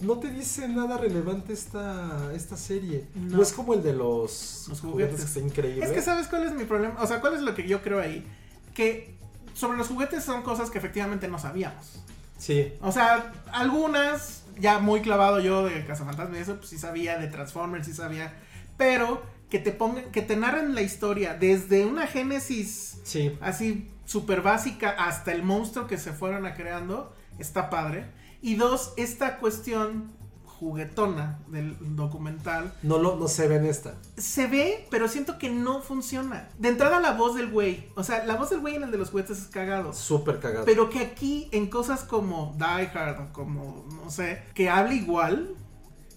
[0.00, 3.06] no te dice nada relevante esta, esta serie.
[3.14, 3.36] No.
[3.38, 3.42] No.
[3.42, 5.20] es como el de los, Los juguetes, juguetes.
[5.20, 5.84] que está increíble.
[5.84, 8.00] Es que sabes cuál es mi problema, o sea, cuál es lo que yo creo
[8.00, 8.26] ahí,
[8.74, 9.14] que
[9.54, 12.00] sobre los juguetes son cosas que efectivamente no sabíamos.
[12.38, 12.72] Sí.
[12.80, 17.28] O sea, algunas ya muy clavado yo de Cazafantasmas y eso, pues sí sabía de
[17.28, 18.32] Transformers, sí sabía,
[18.78, 23.36] pero que te pongan, que te narren la historia desde una génesis Sí.
[23.40, 28.10] así súper básica hasta el monstruo que se fueron a creando, está padre.
[28.42, 30.10] Y dos, esta cuestión
[30.44, 33.94] juguetona del documental No, lo, no se ve en esta.
[34.16, 36.48] se ve, pero siento que no funciona.
[36.58, 38.98] De entrada la voz del güey, o sea, la voz del güey en el de
[38.98, 39.92] los juguetes es cagado.
[39.92, 40.64] Súper cagado.
[40.64, 45.54] Pero que aquí en cosas como Die Hard, como no sé, que hable igual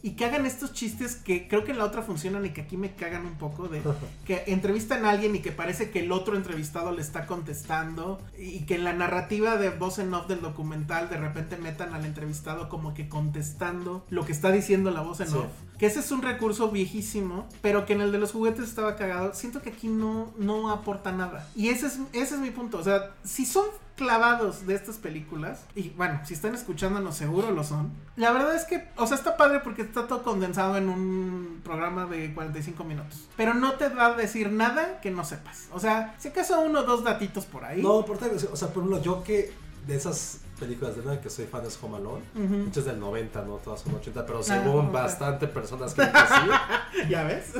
[0.03, 2.77] y que hagan estos chistes que creo que en la otra funcionan y que aquí
[2.77, 3.81] me cagan un poco de
[4.25, 8.65] que entrevistan a alguien y que parece que el otro entrevistado le está contestando y
[8.65, 12.69] que en la narrativa de voz en off del documental de repente metan al entrevistado
[12.69, 15.37] como que contestando lo que está diciendo la voz en Sí.
[15.37, 15.45] off.
[15.77, 19.33] Que ese es un recurso viejísimo, pero que en el de los juguetes estaba cagado.
[19.33, 21.47] Siento que aquí no, no aporta nada.
[21.55, 22.77] Y ese es, ese es mi punto.
[22.77, 27.63] O sea, si son clavados de estas películas, y bueno, si están escuchándonos seguro lo
[27.63, 27.91] son.
[28.15, 32.05] La verdad es que, o sea, está padre porque está todo condensado en un programa
[32.05, 33.27] de 45 minutos.
[33.37, 35.67] Pero no te va a decir nada que no sepas.
[35.71, 37.81] O sea, si acaso uno o dos datitos por ahí.
[37.81, 39.53] No, por o sea, por ejemplo, yo que
[39.87, 43.55] de esas películas de una que soy fan es Home Alone, muchas del 90, no
[43.55, 46.09] todas son 80, pero Ah, según bastante personas que sí.
[47.09, 47.51] ¿Ya ves?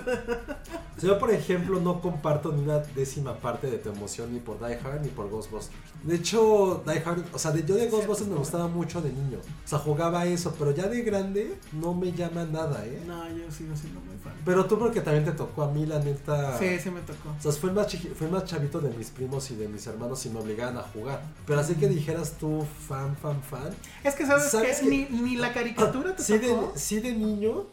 [0.98, 4.40] O sea, yo, por ejemplo, no comparto ni una décima parte de tu emoción ni
[4.40, 5.76] por Die Hard ni por Ghostbusters.
[6.04, 9.40] De hecho, Die Hard, o sea, de, yo de Ghostbusters me gustaba mucho de niño.
[9.40, 13.02] O sea, jugaba eso, pero ya de grande no me llama nada, ¿eh?
[13.08, 14.34] No, yo sigo siendo muy fan.
[14.46, 16.58] Pero tú porque también te tocó a mí, la neta.
[16.60, 17.30] Sí, sí me tocó.
[17.38, 19.86] O sea, fue el, más fue el más chavito de mis primos y de mis
[19.88, 21.22] hermanos y me obligaban a jugar.
[21.48, 23.70] Pero así que dijeras tú, fan, fan, fan.
[24.04, 24.88] Es que sabes, ¿Sabes que?
[24.88, 26.74] Ni, ni la caricatura te Sí de, tocó.
[26.76, 27.66] sí de niño,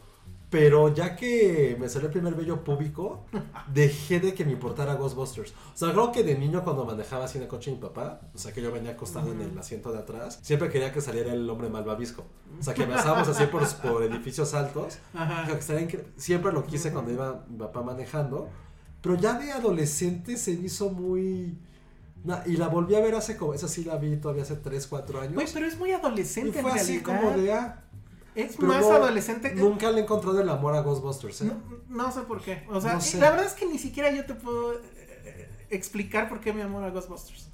[0.51, 3.25] pero ya que me salió el primer vello público,
[3.73, 5.53] dejé de que me importara Ghostbusters.
[5.73, 8.19] O sea, creo que de niño cuando manejaba así en el coche de mi papá,
[8.35, 11.31] o sea, que yo venía acostado en el asiento de atrás, siempre quería que saliera
[11.31, 12.25] el hombre malvavisco.
[12.59, 14.99] O sea, que pasábamos así por, por edificios altos.
[15.13, 15.47] Ajá.
[15.47, 18.49] Que Siempre lo quise cuando iba mi papá manejando.
[19.01, 21.57] Pero ya de adolescente se hizo muy...
[22.45, 23.53] Y la volví a ver hace como...
[23.53, 25.33] Esa sí la vi todavía hace 3, 4 años.
[25.33, 27.53] Güey, pero es muy y adolescente fue en así como de...
[27.53, 27.85] Ah,
[28.35, 29.53] Es pero más no- adolescente.
[29.55, 31.45] Nunca le he encontrado el amor a Ghostbusters, ¿eh?
[31.89, 32.63] No, no sé por qué.
[32.69, 33.19] O sea, No sé.
[33.19, 36.83] la verdad es que ni siquiera yo te puedo eh, explicar por qué mi amor
[36.83, 37.49] a Ghostbusters.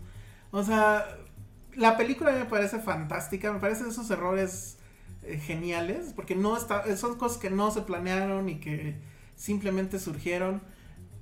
[0.52, 1.06] O sea,
[1.76, 4.78] la película me parece fantástica, me parecen esos errores
[5.24, 9.00] eh, geniales, porque no está, son cosas que no se planearon y que
[9.36, 10.62] simplemente surgieron.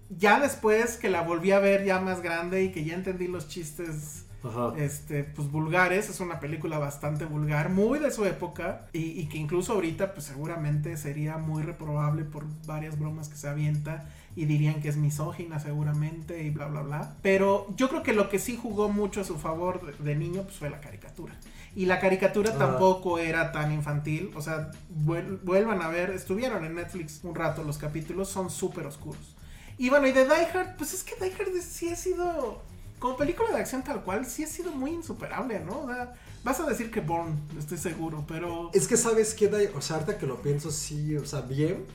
[0.10, 3.48] Ya después que la volví a ver ya más grande y que ya entendí los
[3.48, 4.74] chistes Ajá.
[4.78, 9.38] este, pues vulgares, es una película bastante vulgar, muy de su época, y, y que
[9.38, 14.82] incluso ahorita, pues seguramente sería muy reprobable por varias bromas que se avienta, y dirían
[14.82, 17.16] que es misógina seguramente, y bla, bla, bla.
[17.22, 20.44] Pero yo creo que lo que sí jugó mucho a su favor de, de niño,
[20.44, 21.34] pues fue la caricatura.
[21.74, 24.72] Y la caricatura tampoco era tan infantil, o sea,
[25.06, 29.36] vuel- vuelvan a ver, estuvieron en Netflix un rato los capítulos, son súper oscuros.
[29.78, 32.62] Y bueno, y de Die Hard, pues es que Die Hard sí ha sido,
[33.06, 35.82] como película de acción tal cual, sí ha sido muy insuperable, ¿no?
[35.82, 36.14] O sea,
[36.44, 38.72] vas a decir que Bourne, estoy seguro, pero...
[38.74, 41.86] Es que sabes que, o sea, ahorita que lo pienso, sí, o sea, bien.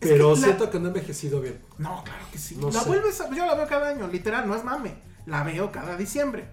[0.00, 1.60] Es Pero que la- siento que no he envejecido bien.
[1.78, 2.56] No, claro que sí.
[2.56, 2.88] No la sé.
[2.88, 4.96] vuelves a- yo la veo cada año, literal, no es mame.
[5.26, 6.46] La veo cada diciembre.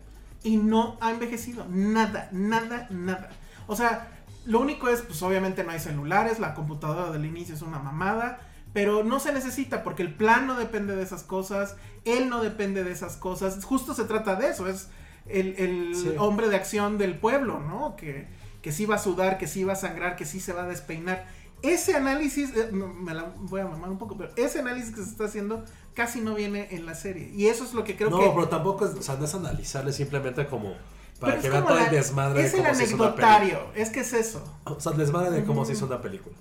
[0.43, 1.65] Y no ha envejecido.
[1.67, 3.31] Nada, nada, nada.
[3.65, 4.09] O sea,
[4.45, 8.41] lo único es, pues obviamente no hay celulares, la computadora del inicio es una mamada.
[8.73, 12.83] Pero no se necesita porque el plan no depende de esas cosas, él no depende
[12.83, 13.63] de esas cosas.
[13.63, 14.89] Justo se trata de eso, es
[15.27, 16.13] el, el Sí.
[16.17, 17.95] hombre de acción del pueblo, ¿no?
[17.95, 18.27] Que,
[18.61, 20.67] que sí va a sudar, que sí va a sangrar, que sí se va a
[20.67, 21.25] despeinar.
[21.61, 25.09] Ese análisis, eh, me la voy a mamar un poco, pero ese análisis que se
[25.09, 27.31] está haciendo casi no viene en la serie.
[27.33, 28.29] Y eso es lo que creo no, que...
[28.29, 30.73] pero tampoco es, o sea, no es analizarle simplemente como
[31.19, 34.13] para pero que vean todo el desmadre Es de el cómo anecdotario, es que es
[34.13, 34.41] eso.
[34.63, 36.37] O sea, desmadre de cómo se hizo una película.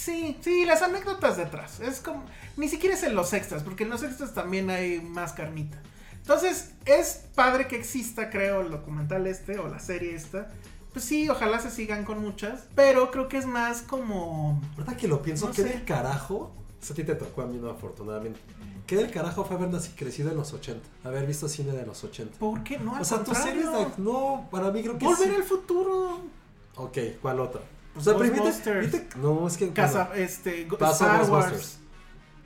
[0.00, 1.80] Sí, sí, las anécdotas detrás.
[1.80, 2.24] Es como.
[2.56, 5.78] Ni siquiera es en los extras, porque en los extras también hay más carnita.
[6.14, 10.48] Entonces, es padre que exista, creo, el documental este o la serie esta.
[10.94, 12.62] Pues sí, ojalá se sigan con muchas.
[12.74, 14.62] Pero creo que es más como.
[14.76, 15.48] ¿Verdad que lo pienso?
[15.48, 15.68] No ¿Qué sé.
[15.68, 16.50] del carajo?
[16.82, 18.40] Eso a ti te tocó a mí, no, afortunadamente.
[18.86, 20.82] ¿Qué del carajo fue haber nacido crecido en los 80?
[21.04, 22.38] Haber visto cine de los 80.
[22.38, 22.96] ¿Por qué no?
[22.96, 23.86] Al o sea, tus series de...
[23.98, 25.34] No, para mí creo que Volver sí.
[25.34, 26.20] al futuro.
[26.76, 27.60] Ok, ¿cuál otra?
[27.96, 29.70] O sea, pero viste- No, es que...
[29.72, 31.52] Casa, bueno, este, pasó Star Ghostbusters.
[31.52, 31.78] Wars.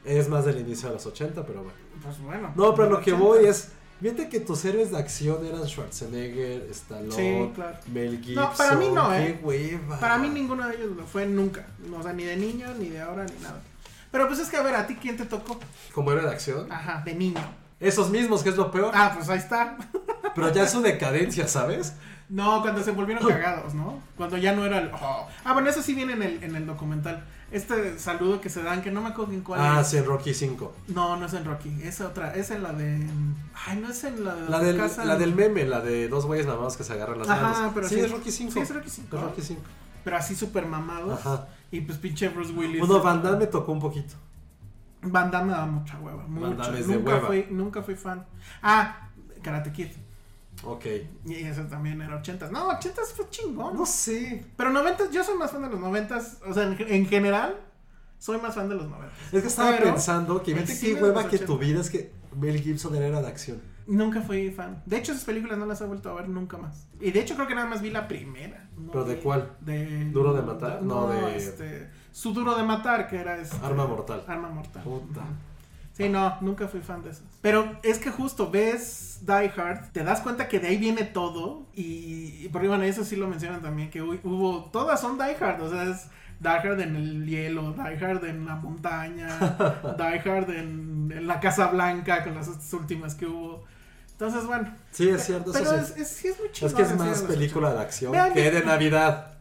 [0.04, 1.78] Es más del inicio de los 80, pero bueno.
[2.02, 2.52] Pues bueno.
[2.57, 3.18] No, pero lo que 80.
[3.28, 3.68] voy es...
[4.00, 7.14] Fíjate que tus héroes de acción eran Schwarzenegger, Stallone,
[7.46, 7.76] Sí, claro.
[7.87, 8.44] Mel Gibson.
[8.44, 9.38] No, para mí no, ¿eh?
[9.40, 9.98] Qué hueva.
[10.00, 11.64] Para mí ninguno de ellos lo fue nunca.
[11.96, 13.62] O sea, ni de niño, ni de ahora, ni nada.
[14.11, 15.59] Pero pues es que, a ver, ¿a ti quién te tocó?
[15.94, 16.70] Como héroe de acción.
[16.70, 17.40] Ajá, de niño.
[17.80, 18.90] Esos mismos, que es lo peor.
[18.94, 19.76] Ah, pues ahí está.
[20.35, 21.94] Pero ya es su decadencia, ¿sabes?
[22.28, 24.00] No, cuando se volvieron cagados, ¿no?
[24.16, 24.90] Cuando ya no era el...
[24.94, 25.28] oh.
[25.44, 27.24] Ah, bueno, eso sí viene en el, en el documental.
[27.52, 29.92] Este saludo que se dan, que no me acuerdo en cuál Ah, es.
[29.94, 30.74] en Rocky 5.
[30.88, 31.76] No, no es en Rocky.
[31.82, 32.34] Es otra.
[32.34, 33.06] Es en la de...
[33.66, 36.26] Ay, no es en la de La del, casa- la del meme, la de dos
[36.26, 37.72] güeyes mamados que se agarran las Ajá, manos.
[37.74, 38.00] pero sí, sí.
[38.00, 38.52] es Rocky 5.
[38.52, 39.16] Sí, es Rocky 5.
[39.16, 39.60] Es Rocky 5.
[40.02, 41.20] Pero así súper mamados.
[41.20, 41.46] Ajá.
[41.70, 42.80] Y pues pinche Bruce Willis.
[42.80, 44.14] Bueno, Van Damme me tocó un poquito.
[45.02, 46.24] Van Damme me da mucha hueva.
[46.26, 46.62] Mucha.
[46.64, 47.26] Damme es de nunca, hueva.
[47.26, 48.24] Fui, nunca fui fan.
[48.62, 49.08] Ah,
[49.42, 49.88] Karate Kid.
[50.66, 50.87] Ok.
[51.27, 52.50] Y ese también era 80.
[52.50, 53.77] No, 80 fue chingón.
[53.77, 54.44] No sé.
[54.57, 57.57] Pero 90 yo soy más fan de los 90 O sea, en, en general,
[58.18, 61.22] soy más fan de los 90 Es que estaba Pero pensando que vete qué hueva
[61.22, 61.46] que 80.
[61.46, 63.61] tu vida es que Mel Gibson era de acción.
[63.87, 64.83] Nunca fui fan.
[64.87, 66.87] De hecho, esas películas no las he vuelto a ver nunca más.
[67.00, 68.68] Y de hecho, creo que nada más vi la primera.
[68.79, 69.57] No ¿Pero de cuál?
[69.61, 70.07] De.
[70.11, 70.83] ¿Duro de matar?
[70.83, 71.90] No, No, de- este.
[72.11, 74.24] Su duro de matar, que era este, Arma mortal.
[74.27, 74.83] Arma mortal.
[74.83, 75.22] Puta.
[75.96, 77.22] Sí, no, nunca fui fan de esas.
[77.40, 81.66] Pero es que justo ves Die Hard, te das cuenta que de ahí viene todo.
[81.72, 85.37] Y, y porque bueno, eso sí lo mencionan también, que hu- hubo, todas son Die
[85.40, 86.09] Hard, o sea, es
[86.40, 89.28] Die Hard en el hielo, Die Hard en la montaña,
[89.96, 93.62] Die Hard en, en la Casa Blanca, con las últimas que hubo.
[94.11, 94.74] Entonces, bueno.
[94.90, 95.92] Sí, es cierto, eso Pero sí.
[95.94, 96.66] es, es, sí es muy chido.
[96.68, 99.35] Es que es más película de acción Vean que- de Navidad.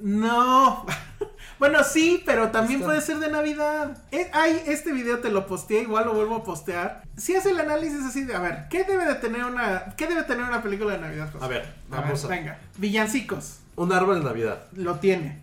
[0.00, 0.86] No.
[1.62, 3.96] bueno, sí, pero también puede ser de Navidad.
[4.10, 7.02] Eh, ay, este video te lo posteé, igual lo vuelvo a postear.
[7.16, 10.24] Si hace el análisis así de, a ver, ¿qué debe de tener una, qué debe
[10.24, 11.30] tener una película de Navidad?
[11.32, 11.44] José?
[11.44, 14.64] A ver, vamos a- Venga, villancicos, Un árbol de Navidad.
[14.72, 15.40] lo tiene.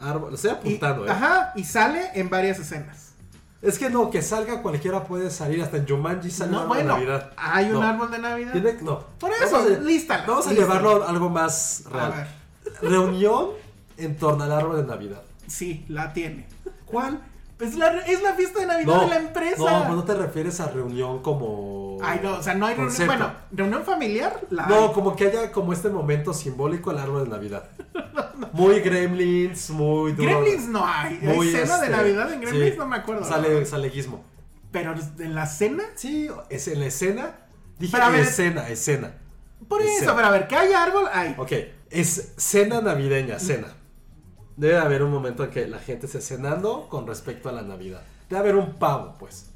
[0.00, 1.10] Árbol, lo estoy Y, apuntando, ¿eh?
[1.10, 3.12] Ajá, y sale en varias escenas.
[3.62, 5.62] Es que no, que salga cualquiera puede salir.
[5.62, 7.32] Hasta en Jumanji sale un No, árbol bueno, de Navidad.
[7.36, 7.82] hay un No.
[7.82, 8.52] árbol de Navidad.
[8.52, 8.98] Tiene- no.
[9.20, 9.70] Por eso, Vamos
[10.10, 12.12] a- Vamos a llevarlo a algo más A real.
[12.12, 12.26] ver,
[12.90, 13.50] Reunión
[13.96, 15.22] en torno al árbol de Navidad.
[15.52, 16.46] Sí, la tiene.
[16.86, 17.20] ¿Cuál?
[17.60, 19.56] Es la, es la fiesta de Navidad de la empresa.
[19.58, 21.98] No, pues no te refieres a reunión como.
[22.02, 23.06] Ay, no, o sea, no hay reunión.
[23.06, 24.92] Bueno, reunión familiar, la No, hay.
[24.92, 27.64] como que haya como este momento simbólico al árbol de Navidad.
[28.52, 30.28] Muy Gremlins, muy duro.
[30.42, 31.18] Gremlins no hay.
[31.22, 32.78] Hay Muy, cena de este, Navidad en Gremlins, sí.
[32.78, 33.24] no me acuerdo.
[33.24, 34.24] Sale, sale Gizmo.
[34.72, 35.84] Pero en la cena.
[35.94, 37.30] Sí, es en la escena.
[37.78, 39.14] Dije Pero a ver- escena, escena.
[39.68, 41.34] Por Es eso, pero a ver, que hay árbol, hay.
[41.38, 41.52] Ok,
[41.90, 43.68] es cena navideña, cena.
[44.62, 48.00] Debe haber un momento en que la gente esté cenando con respecto a la Navidad.
[48.30, 49.50] Debe haber un pavo, pues.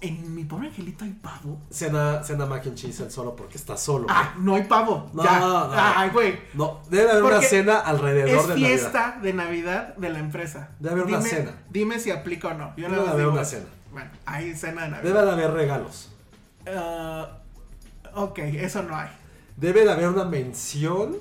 [0.00, 1.60] En mi pobre angelito hay pavo.
[1.70, 4.06] Cena, cena mac and cheese él solo porque está solo.
[4.10, 5.08] Ah, no hay pavo.
[5.12, 5.38] No, ya.
[5.38, 5.70] no.
[5.72, 6.36] Ay, güey.
[6.54, 9.22] No, debe haber una cena alrededor Es de fiesta Navidad.
[9.22, 10.70] de Navidad de la empresa.
[10.80, 11.52] Debe haber una cena.
[11.70, 12.74] Dime si aplica o no.
[12.76, 13.66] Yo Debe haber digo una cena.
[13.92, 15.12] Bueno, hay cena de Navidad.
[15.14, 16.10] Debe de haber regalos.
[16.66, 17.38] Ah,
[18.14, 19.10] ok, eso no hay.
[19.56, 21.18] Debe de haber una mención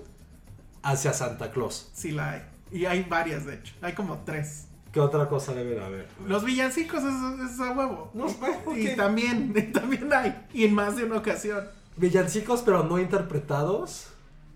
[0.82, 1.92] hacia Santa Claus.
[1.94, 2.53] Sí la hay.
[2.72, 3.74] Y hay varias, de hecho.
[3.82, 4.68] Hay como tres.
[4.92, 6.08] ¿Qué otra cosa debe de haber?
[6.28, 8.12] Los villancicos es, es a huevo.
[8.14, 8.28] No,
[8.76, 8.96] Y ok.
[8.96, 10.46] también, y también hay.
[10.54, 11.64] Y en más de una ocasión.
[11.98, 14.08] Villancicos, pero no interpretados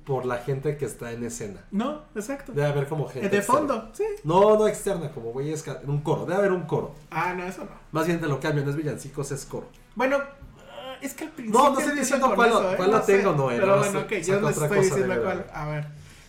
[0.05, 1.59] por la gente que está en escena.
[1.71, 2.53] No, exacto.
[2.53, 3.29] Debe haber como Eh, gente.
[3.29, 3.59] de externa.
[3.67, 4.03] fondo, sí.
[4.23, 5.63] No, no externa, como güeyes.
[5.63, 6.25] ca- Un coro.
[6.25, 6.95] Debe haber un coro.
[7.11, 7.71] Ah, no, eso no.
[7.91, 9.67] Más bien te lo cambio, no es villancicos, es coro.
[9.95, 11.59] Bueno, ah, es que al principio.
[11.61, 12.75] No, no estoy diciendo cuál- eso, ¿eh?
[12.77, 13.17] cuál la sé.
[13.17, 15.45] tengo, no, eh, Pero no, bueno, ok, yo les estoy diciendo cuál.
[15.53, 15.87] A ver,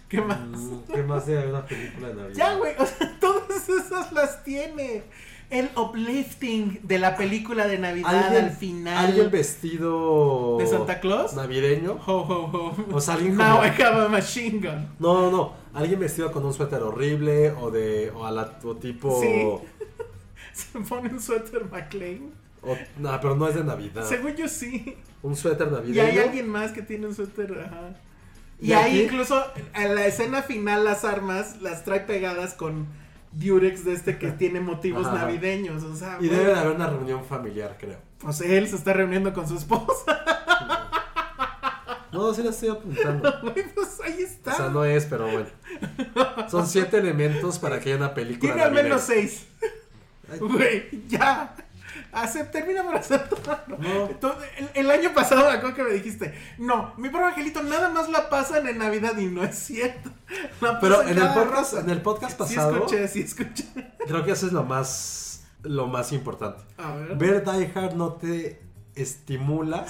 [0.09, 0.39] ¿qué más?
[0.41, 2.35] Mm, ¿Qué más haber una película de Navidad?
[2.37, 5.03] Ya, güey, o sea, todas esas las tiene.
[5.51, 9.07] El uplifting de la película de Navidad al final.
[9.07, 10.59] ¿Alguien vestido.
[10.59, 11.33] ¿De Santa Claus?
[11.35, 11.93] Navideño.
[12.07, 12.77] Ho, ho, ho.
[12.95, 14.89] O sea, alguien Now como- I have a machine gun.
[14.99, 15.53] No, no, no.
[15.73, 18.11] Alguien vestido con un suéter horrible o de.
[18.11, 19.19] O, a la, o tipo.
[19.23, 19.49] Sí.
[20.53, 22.31] Se pone un suéter McLean.
[22.63, 24.05] o- no, pero no es de Navidad.
[24.07, 24.97] Según yo sí.
[25.23, 26.03] Un suéter Y navideño.
[26.11, 27.97] hay alguien más que tiene un suéter, ajá.
[28.61, 29.43] Y ¿Y ahí incluso
[29.75, 32.87] en la escena final las armas las trae pegadas con
[33.33, 35.17] Durex de este que tiene motivos Ajá.
[35.19, 37.99] navideños, o sea, Y debe de haber una reunión familiar, creo.
[38.19, 40.19] pues él se está reuniendo con su esposa,
[42.11, 43.33] No, sí la estoy apuntando.
[43.75, 44.53] pues ahí O está.
[44.55, 45.47] sea, no es, pero bueno.
[46.51, 49.47] Son siete elementos para que haya una película tiene al menos seis.
[50.41, 51.55] Güey, ya.
[52.51, 53.77] Termina por aceptarlo.
[53.79, 54.07] No.
[54.07, 57.91] Entonces, el, el año pasado me acuerdo que me dijiste, no, mi pobre angelito nada
[57.91, 60.11] más la pasan en Navidad y no es cierto.
[60.61, 61.85] La Pero en el podcast, rato.
[61.85, 63.65] en el podcast Sí pasado, escuché, sí escuché.
[64.07, 66.63] creo que eso es lo más, lo más importante.
[66.79, 67.17] A ver.
[67.17, 68.63] Ver Die Hard no te
[68.95, 69.85] estimula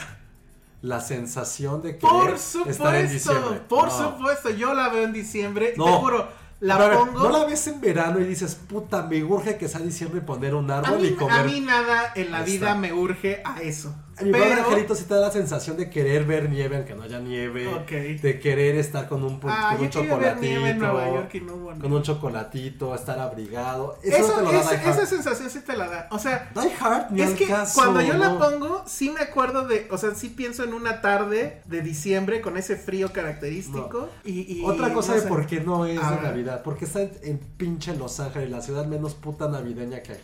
[0.82, 2.34] la sensación de Por querer
[2.68, 3.60] estar en diciembre.
[3.68, 3.98] por No.
[4.12, 5.86] supuesto, yo la veo en diciembre y No.
[5.86, 6.28] te juro,
[6.60, 7.20] la pongo.
[7.20, 10.70] No la ves en verano y dices, puta, me urge que sea diciemde poner un
[10.70, 11.40] árbol mí, y comer.
[11.40, 12.80] a mí nada en la Ahí vida está.
[12.80, 13.94] me urge a eso.
[14.20, 17.02] Mi pobre Pero, angelito sí te da la sensación de querer ver nieve aunque no
[17.04, 17.68] haya nieve.
[17.68, 17.90] Ok.
[18.20, 20.60] De querer estar con un, ah, con un chocolatito.
[20.60, 23.98] York y no hubo Con un chocolatito, estar abrigado.
[24.02, 24.88] Eso, Eso, no te lo da Hard.
[24.88, 26.08] esa sensación sí te la da.
[26.10, 28.38] O sea, Die Hard ni es que caso, cuando yo la no.
[28.38, 32.56] pongo, sí me acuerdo de, o sea, sí pienso en una tarde de diciembre con
[32.56, 34.08] ese frío característico.
[34.24, 35.28] Y, y- Otra cosa no de sé.
[35.28, 36.22] por qué no es de ver.
[36.22, 36.62] Navidad.
[36.62, 40.20] Porque está en, en pinche Los Ángeles, la ciudad menos puta navideña que hay.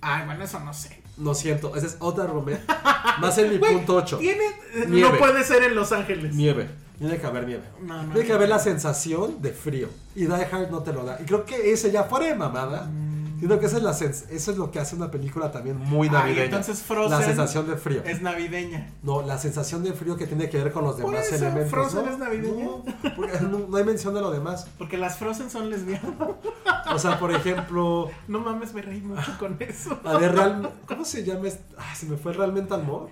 [0.00, 1.01] Ay, bueno, eso no sé.
[1.16, 2.72] No siento, ese es otro argumento.
[3.20, 4.18] Más en mi Güey, punto 8.
[4.18, 4.44] Tiene,
[4.74, 5.10] eh, Nieve.
[5.12, 6.34] no puede ser en Los Ángeles.
[6.34, 6.68] Nieve.
[6.98, 7.64] Tiene que haber nieve.
[7.82, 8.36] No, no, Tiene que no.
[8.36, 9.88] haber la sensación de frío.
[10.14, 11.18] Y Die Hard no te lo da.
[11.20, 12.88] Y creo que ese ya fuera de mamada.
[13.42, 16.12] Siento que esa es la eso es lo que hace una película también muy Ay,
[16.14, 16.44] navideña.
[16.44, 18.00] entonces Frozen la sensación de frío.
[18.04, 18.88] Es navideña.
[19.02, 21.70] No, la sensación de frío que tiene que ver con los demás eso, elementos.
[21.72, 22.12] Frozen ¿no?
[22.12, 22.64] es navideña.
[22.66, 22.84] No,
[23.16, 24.68] porque no, no hay mención de lo demás.
[24.78, 26.04] Porque las Frozen son lesbianas.
[26.94, 29.98] O sea, por ejemplo, No mames, me reí mucho con eso.
[30.04, 30.70] la de real.
[30.86, 31.48] ¿Cómo se llama?
[31.48, 33.08] est- Ah, se me fue realmente al amor.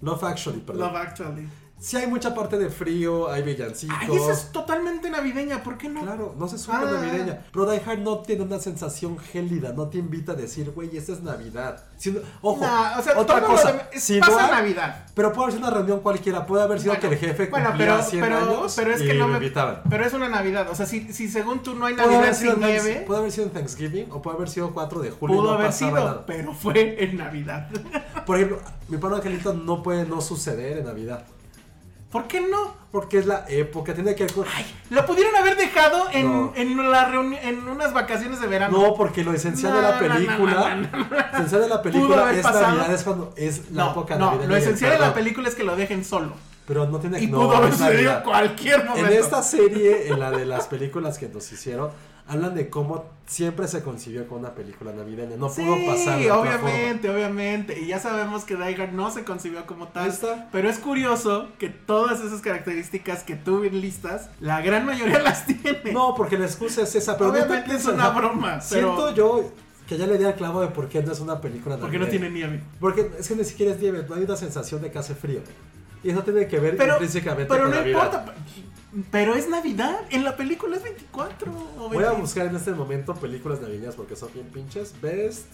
[0.00, 0.88] Love Actually, perdón.
[0.92, 1.48] Love Actually.
[1.80, 3.96] Sí hay mucha parte de frío, hay villancicos.
[4.00, 6.02] Ay, esa es totalmente navideña, ¿por qué no?
[6.02, 6.90] Claro, no se súper Ah.
[6.92, 7.40] navideña.
[7.50, 11.12] Pero Die Hard no tiene una sensación gélida, no te invita a decir, güey, esta
[11.12, 11.82] es Navidad.
[11.96, 13.88] Si no- ojo, Nah, o sea, otra cosa.
[13.96, 15.06] si pasa no hay- Navidad.
[15.14, 17.72] Pero puede haber sido una reunión cualquiera, puede haber sido Bueno, que el jefe bueno,
[17.78, 19.80] pero, 100 pero, años pero es y que no me invitaban.
[19.88, 23.04] Pero es una Navidad, o sea, si, si según tú no hay Navidad sin nieve,
[23.06, 25.34] puede haber sido en Thanksgiving o puede haber sido 4 de julio.
[25.34, 26.26] y pudo no haber sido, nada.
[26.26, 27.68] pero fue en Navidad.
[28.26, 28.58] Por ejemplo,
[28.88, 31.24] mi padre Angelito no puede no suceder en Navidad.
[32.10, 32.74] ¿Por qué no?
[32.90, 34.44] Porque es la época, tiene que con.
[34.90, 36.52] Lo pudieron haber dejado en, No.
[36.56, 37.08] en, la
[37.42, 38.76] en unas vacaciones de verano.
[38.76, 40.74] No, porque lo esencial de No, la no, no, película.
[40.74, 41.06] no, no, no.
[41.08, 42.66] Lo esencial de la película es pasado.
[42.78, 44.48] Navidad, es cuando es la no, época no, navideña.
[44.48, 46.32] lo y esencial de la película es que lo dejen solo.
[46.66, 49.08] Pero no tiene Y no, pudo haber sucedido cualquier momento.
[49.10, 51.90] En esta serie, en la de las películas que nos hicieron,
[52.30, 55.36] hablan de cómo siempre se concibió con una película navideña.
[55.36, 56.18] No Sí, pudo pasar.
[56.20, 57.80] otra obviamente, obviamente.
[57.80, 60.12] Y ya sabemos que Die Hard no se concibió como tal.
[60.52, 65.92] Pero es curioso que todas esas características que tú listas, la gran mayoría las tiene.
[65.92, 67.18] No, porque la excusa es esa.
[67.18, 69.52] Pero Obviamente es una broma, Siento yo
[69.88, 72.04] que ya le di al clavo de por qué no es una película Porque no
[72.04, 72.30] navideña.
[72.30, 72.62] tiene nieve.
[72.78, 75.40] Porque es que ni siquiera es nieve, no hay una sensación de que hace frío.
[76.02, 78.04] Y eso tiene que ver Pero, intrínsecamente pero con no Navidad.
[78.04, 78.34] importa.
[79.10, 80.00] Pero es Navidad.
[80.10, 81.52] En la película es 24.
[81.78, 82.20] o Voy a 20.
[82.20, 84.94] buscar en este momento películas navideñas porque son bien pinches.
[85.00, 85.46] Best.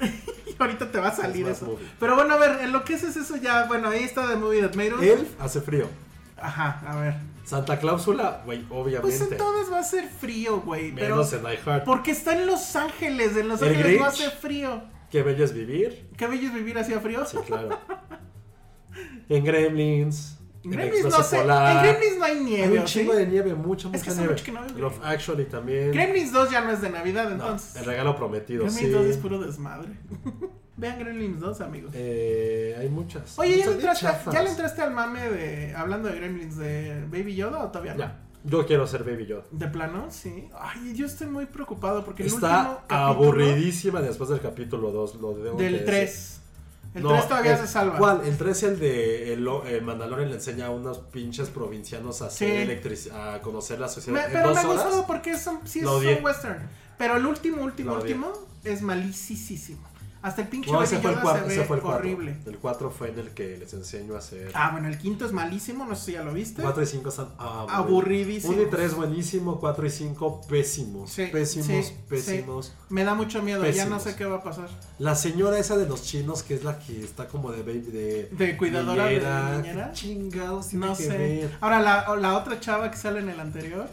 [0.46, 1.66] Y ahorita te va a salir eso.
[1.66, 1.86] movie.
[1.98, 3.64] Pero bueno, a ver, en lo que es eso ya.
[3.66, 5.02] Bueno, ahí está The Movie That Made Us.
[5.02, 5.86] Elf hace frío.
[6.36, 7.14] Ajá, a ver.
[7.44, 9.24] Santa Cláusula, güey, Pues obviamente.
[9.24, 10.92] en todas va a ser frío, güey.
[10.94, 11.16] Pero.
[11.16, 11.84] Menos en Die Hard.
[11.84, 13.36] Porque está en Los Ángeles.
[13.36, 14.82] En Los ¿El Ángeles no hace frío.
[15.10, 16.08] Qué bello es vivir.
[16.16, 17.24] ¿Qué bello es vivir hacía frío?
[17.26, 17.78] Sí, claro.
[19.30, 20.36] en Gremlins.
[20.62, 21.38] En Gremlins no sé.
[21.40, 21.46] En
[21.82, 22.62] Gremlins no hay nieve.
[22.64, 22.98] Hay un ¿o sí?
[22.98, 24.28] chingo de nieve, mucha, Es que nieve.
[24.28, 25.92] mucho que no Love Actually también.
[25.92, 27.76] Gremlins 2 ya no es de Navidad, No, entonces.
[27.76, 28.90] el regalo prometido, Gremlins sí.
[28.90, 29.92] 2 es puro desmadre.
[30.76, 31.92] Vean Gremlins 2, amigos.
[31.94, 33.38] Eh, hay muchas.
[33.38, 34.06] Oye, ¿ya le, entraste.
[34.32, 35.74] ¿ya le entraste al mame de.
[35.74, 38.00] Hablando de Gremlins de Baby Yoda o todavía no?
[38.00, 38.20] Ya.
[38.44, 39.44] Yo quiero ser Baby Yoda.
[39.50, 40.06] ¿De plano?
[40.08, 40.48] Sí.
[40.58, 45.14] Ay, yo estoy muy preocupado porque el último Está capítulo aburridísima después del capítulo 2.
[45.16, 45.84] Lo Del decir.
[45.86, 46.39] 3.
[46.94, 47.98] El No, 3 todavía el- se salva.
[47.98, 48.22] ¿Cuál?
[48.24, 52.26] El 3 es el de el, el Mandalorian le enseña a unos pinches provincianos a,
[52.26, 53.08] hacer Sí.
[53.12, 54.84] a conocer la Me- sociedad en pero me horas.
[54.86, 56.68] gustó porque es un, sí es un western.
[56.98, 58.32] Pero el último, último, último
[58.64, 59.88] es malicísimo.
[60.22, 61.46] Hasta el pinche No, ese fue el 4.
[61.46, 61.98] se Ese ve fue el 4.
[61.98, 62.36] horrible.
[62.46, 64.50] El 4 fue en el que les enseño a hacer.
[64.54, 66.62] Ah, bueno, el quinto es malísimo, no sé si ya lo viste.
[66.62, 68.56] 4 y 5 están Aburridísimos.
[68.56, 71.10] 1 y 3 buenísimo, 4 y 5 pésimos.
[71.10, 72.66] Sí, pésimos, sí, pésimos.
[72.66, 72.72] sí.
[72.90, 74.68] Me da mucho miedo, ya no sé qué va a pasar.
[74.98, 78.28] La señora esa de los chinos, que es la que está como de baby de.
[78.32, 79.86] De cuidadora de niñera, niñera.
[79.88, 81.08] ¿qué Chingados, No sé.
[81.08, 81.56] ver.
[81.60, 83.88] Ahora, la, la otra chava que sale en el anterior.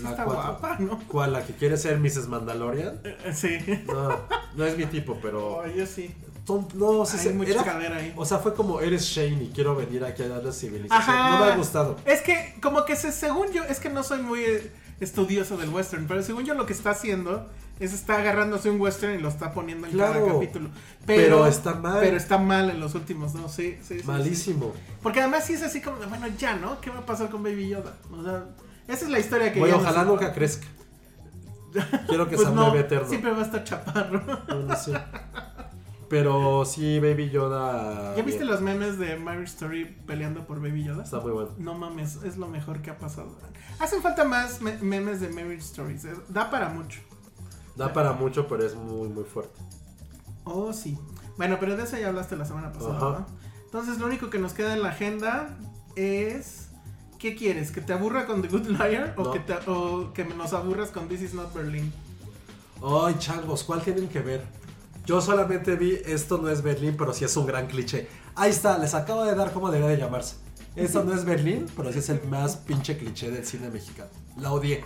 [0.00, 0.42] Sí está cuatro.
[0.58, 0.98] guapa, ¿no?
[1.08, 1.32] ¿Cuál?
[1.32, 2.28] ¿La que quiere ser Mrs.
[2.28, 3.00] Mandalorian?
[3.04, 3.58] Eh, Sí.
[3.86, 4.08] No,
[4.56, 5.58] no es mi tipo, pero.
[5.58, 6.14] Oye, sí.
[6.46, 8.12] son- no, sí, Hay se- mucha era- cadera ahí.
[8.16, 11.00] O sea, fue como eres Shane y quiero venir aquí a darle civilización.
[11.16, 11.30] Ajá.
[11.38, 11.96] No me ha gustado.
[12.04, 15.68] Es que, como que se, según yo, es que no soy muy eh, estudioso del
[15.70, 17.46] western, pero según yo lo que está haciendo
[17.78, 20.12] es está agarrándose un western y lo está poniendo en Claro.
[20.26, 20.68] cada capítulo.
[21.06, 21.98] Pero está mal.
[22.00, 24.06] Pero está mal en los últimos dos, sí, sí, sí, sí.
[24.06, 24.72] Malísimo.
[25.02, 26.80] Porque además sí es así como, bueno, ya, ¿no?
[26.80, 27.94] ¿Qué va a pasar con Baby Yoda?
[28.12, 28.44] O sea,
[28.90, 30.66] esa es la historia que Bueno, ojalá nunca crezca.
[32.08, 33.08] Quiero que Pues sea un no, bebé eterno.
[33.08, 34.22] siempre va a estar chaparro.
[34.48, 34.92] Bueno, sí.
[36.08, 38.16] Pero sí, Baby Yoda.
[38.16, 38.50] ¿Ya viste bien.
[38.50, 41.04] los memes de Mary Story peleando por Baby Yoda?
[41.04, 41.50] Está muy bueno.
[41.58, 43.38] No mames, es lo mejor que ha pasado.
[43.78, 46.04] Hacen falta más me- memes de Mary Stories.
[46.06, 47.00] eh, Da para mucho.
[47.76, 49.60] Da para mucho, pero es muy, muy fuerte.
[50.42, 50.98] Oh, sí.
[51.36, 52.98] Bueno, pero de eso ya hablaste la semana pasada.
[52.98, 53.26] ¿no?
[53.66, 55.56] Entonces, lo único que nos queda en la agenda
[55.94, 56.69] es.
[57.20, 57.70] ¿Qué quieres?
[57.70, 59.14] ¿Que te aburra con The Good Liar?
[59.18, 59.30] ¿O, No.
[59.32, 61.92] que, te- o que nos aburras con This Is Not Berlin?
[62.82, 64.42] Ay, changos, ¿cuál tienen que ver?
[65.04, 68.08] Yo solamente vi Esto no es Berlín, pero sí es un gran cliché.
[68.34, 70.36] Ahí está, les acabo de dar cómo debería de llamarse.
[70.76, 74.08] Esto no es Berlín, pero sí es el más pinche cliché del cine mexicano.
[74.38, 74.82] La odié.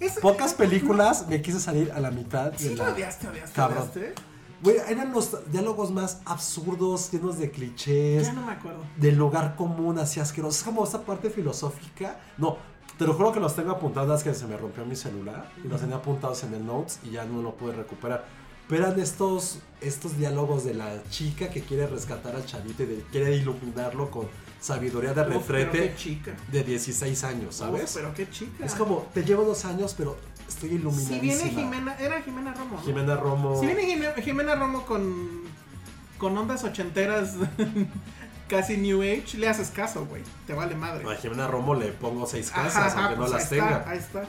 [0.00, 2.90] Es- Pocas películas me quise salir a la mitad de Sí, la...
[2.92, 3.78] odiaste, odiaste, Cabrón.
[3.94, 4.14] odiaste.
[4.62, 8.26] Güey, eran los diálogos más absurdos, llenos de clichés.
[8.26, 8.80] Ya no me acuerdo.
[8.96, 10.58] del lugar común así asqueroso.
[10.58, 12.18] Es como esta parte filosófica.
[12.38, 12.56] No,
[12.98, 15.80] te lo juro que los tengo apuntados que se me rompió mi celular y los
[15.80, 18.24] tenía apuntados en el notes y ya no lo pude recuperar.
[18.68, 23.04] Pero eran estos, estos diálogos de la chica que quiere rescatar al chavito y de-
[23.12, 24.26] quiere iluminarlo con
[24.60, 26.34] sabiduría de Uf, pero retrete qué chica.
[26.50, 27.84] de 16 años, ¿sabes?
[27.84, 28.64] Uf, pero qué chica.
[28.64, 30.16] Es como, te llevo dos años, pero
[30.48, 31.20] estoy Si iluminadísima.
[31.20, 32.76] viene Jimena, era Jimena Romo.
[32.76, 32.82] ¿no?
[32.82, 33.60] Jimena Romo.
[33.60, 35.42] Si viene Jimena, Jimena Romo con,
[36.18, 37.34] con ondas ochenteras,
[38.48, 40.22] casi New Age, le haces caso, güey.
[40.46, 41.04] Te vale madre.
[41.10, 43.90] A Jimena Romo le pongo seis casas, ajá, aunque pues no ahí las está, tenga.
[43.90, 44.24] Ahí está,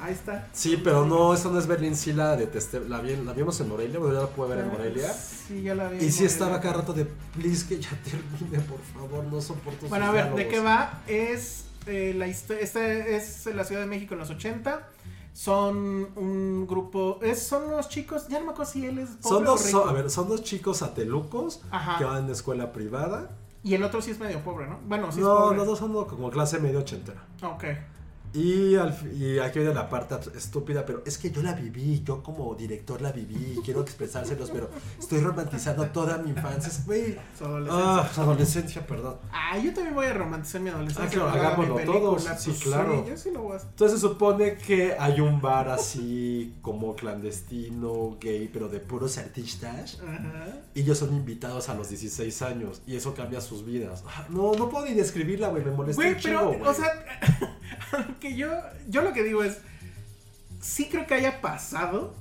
[0.00, 0.48] ahí está.
[0.52, 2.80] Sí, pero no, eso no es Berlín, sí la detesté.
[2.80, 5.12] La, vi, la vimos en Morelia, bueno, ya la pude ver en Morelia.
[5.12, 6.04] Sí, ya la vi.
[6.04, 10.06] Y sí estaba cada rato de, please, que ya termine, por favor, no soporto Bueno,
[10.06, 10.52] a ver, ¿de diálogos".
[10.52, 11.02] qué va?
[11.06, 14.88] Es eh, la esta es la Ciudad de México en los 80.
[15.32, 19.22] Son un grupo, es, son unos chicos, ya no me acuerdo si él es pobre
[19.28, 19.80] Son o dos, rico.
[19.80, 21.98] son- a ver, son dos chicos atelucos Ajá.
[21.98, 23.30] que van de escuela privada.
[23.64, 24.78] Y el otro sí es medio pobre, ¿no?
[24.86, 25.56] Bueno, sí es no, pobre.
[25.58, 27.24] los dos son como clase medio ochentera.
[27.42, 27.64] Ok.
[28.34, 32.02] Y, al fi- y aquí viene la parte estúpida, pero es que yo la viví,
[32.02, 36.68] yo como director la viví, quiero expresárselos, pero estoy romantizando toda mi infancia.
[36.70, 38.12] Es, Güey, Su adolescencia.
[38.14, 39.16] su adolescencia, perdón.
[39.32, 41.04] Ah, yo también voy a romantizar mi adolescencia.
[41.06, 43.02] Ah, claro, hagámoslo todos, pues, sí, claro.
[43.04, 43.68] Sí, yo sí lo voy a hacer.
[43.70, 50.00] Entonces se supone que hay un bar así como clandestino, gay, pero de puros artistas.
[50.02, 50.46] Ajá.
[50.74, 54.04] Y ellos son invitados a los 16 años y eso cambia sus vidas.
[54.06, 56.88] Ah, No, no puedo ni describirla, güey, me molesta Güey, pero, o sea,
[58.20, 58.50] que yo,
[58.88, 59.58] yo lo que digo es,
[60.60, 62.14] sí creo que haya pasado,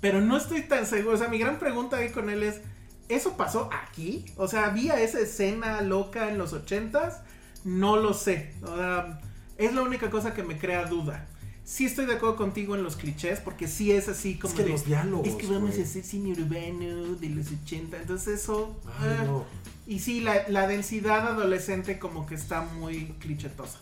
[0.00, 1.14] pero no estoy tan seguro.
[1.14, 2.60] O sea, mi gran pregunta ahí con él es,
[3.08, 4.24] ¿eso pasó aquí?
[4.36, 7.20] O sea, ¿había esa escena loca en los ochentas?
[7.64, 8.54] No lo sé.
[8.62, 9.20] O sea,
[9.56, 11.26] es la única cosa que me crea duda.
[11.64, 14.70] Sí estoy de acuerdo contigo en los clichés, porque sí es así como que de,
[14.70, 15.82] los diálogos, Es que vamos güey.
[15.82, 17.98] a hacer cine urbano de los 80.
[17.98, 18.80] Entonces eso...
[18.98, 19.44] Ay, ah, no.
[19.86, 23.80] y sí, la, la densidad adolescente como que está muy clichetosa.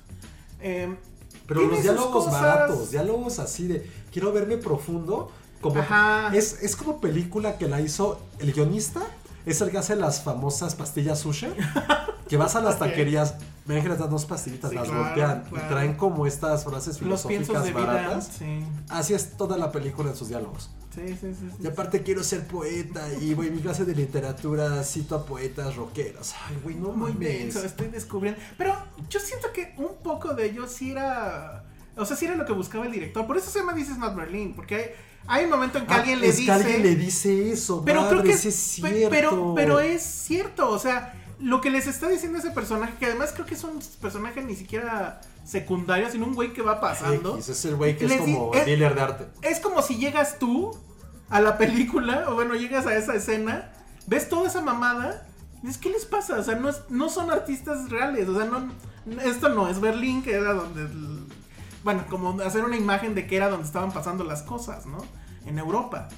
[0.61, 0.97] Em,
[1.47, 5.31] Pero los diálogos baratos, diálogos así de quiero verme profundo,
[5.61, 5.83] como
[6.33, 9.03] es, es como película que la hizo el guionista,
[9.47, 11.49] es el que hace las famosas pastillas sushi,
[12.29, 13.35] que vas a las taquerías,
[13.67, 15.67] me dejan las dos pastillitas, Sí, las claro, voltean claro.
[15.67, 17.85] y traen como estas frases filosóficas de vida.
[17.85, 18.31] baratas.
[18.39, 20.71] Sí, Así es toda la película en sus diálogos.
[20.95, 21.35] sí, sí.
[21.35, 21.49] sí.
[21.63, 26.35] Y aparte quiero ser poeta y güey, mi clase de literatura cito a poetas rockeros.
[26.49, 28.41] Ay, güey, no Muy denso, estoy descubriendo.
[28.57, 28.75] Pero
[29.11, 31.65] yo siento que un poco de ello sí era.
[31.97, 33.27] O sea, sí era lo que buscaba el director.
[33.27, 34.55] Por eso se llama Dices Not Berlin.
[34.55, 34.85] Porque hay,
[35.27, 36.47] hay un momento en que Ah, alguien le es dice.
[36.47, 39.09] que alguien le dice eso, Pero madre, creo que es cierto.
[39.11, 43.33] Pero, pero es cierto, o sea, lo que les está diciendo ese personaje, que además
[43.35, 47.35] creo que es un personaje ni siquiera secundario, sino un güey que va pasando.
[47.37, 49.27] X, es el güey que es Les como es- dealer de arte.
[49.43, 50.77] Es como si llegas tú
[51.29, 53.71] a la película, o bueno, llegas a esa escena,
[54.07, 55.27] ves toda esa mamada,
[55.63, 56.39] y dices, ¿qué les pasa?
[56.39, 58.71] O sea, no, es- no son artistas reales, o sea, no,
[59.23, 60.87] esto no es Berlín, que era donde,
[61.85, 64.99] bueno, como hacer una imagen de que era donde estaban pasando las cosas, ¿no?
[65.45, 66.09] En Europa.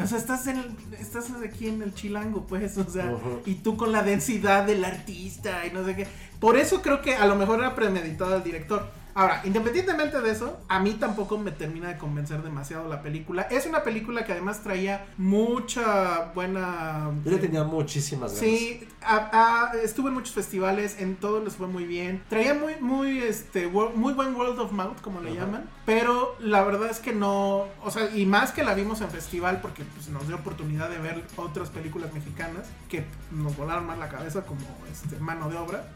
[0.00, 3.12] O sea, estás, en estás aquí en el chilango, pues, o sea,
[3.44, 6.06] y tú con la densidad del artista y no sé qué.
[6.40, 8.88] Por eso creo que a lo mejor era premeditado el director.
[9.14, 13.42] Ahora, independientemente de eso, a mí tampoco me termina de convencer demasiado la película.
[13.42, 17.10] Es una película que además traía mucha buena...
[17.22, 18.38] Yo le tenía muchísimas ganas.
[18.58, 22.22] Sí, a- a- estuve en muchos festivales, en todos les fue muy bien.
[22.30, 25.40] Traía muy, muy, este, muy buen World of Mouth, como le Ajá.
[25.40, 25.68] llaman.
[25.84, 29.60] Pero la verdad es que no, o sea, y más que la vimos en festival,
[29.60, 34.08] porque pues, nos dio oportunidad de ver otras películas mexicanas que nos volaron más la
[34.08, 34.60] cabeza, como
[34.92, 35.88] este, Mano de Obra.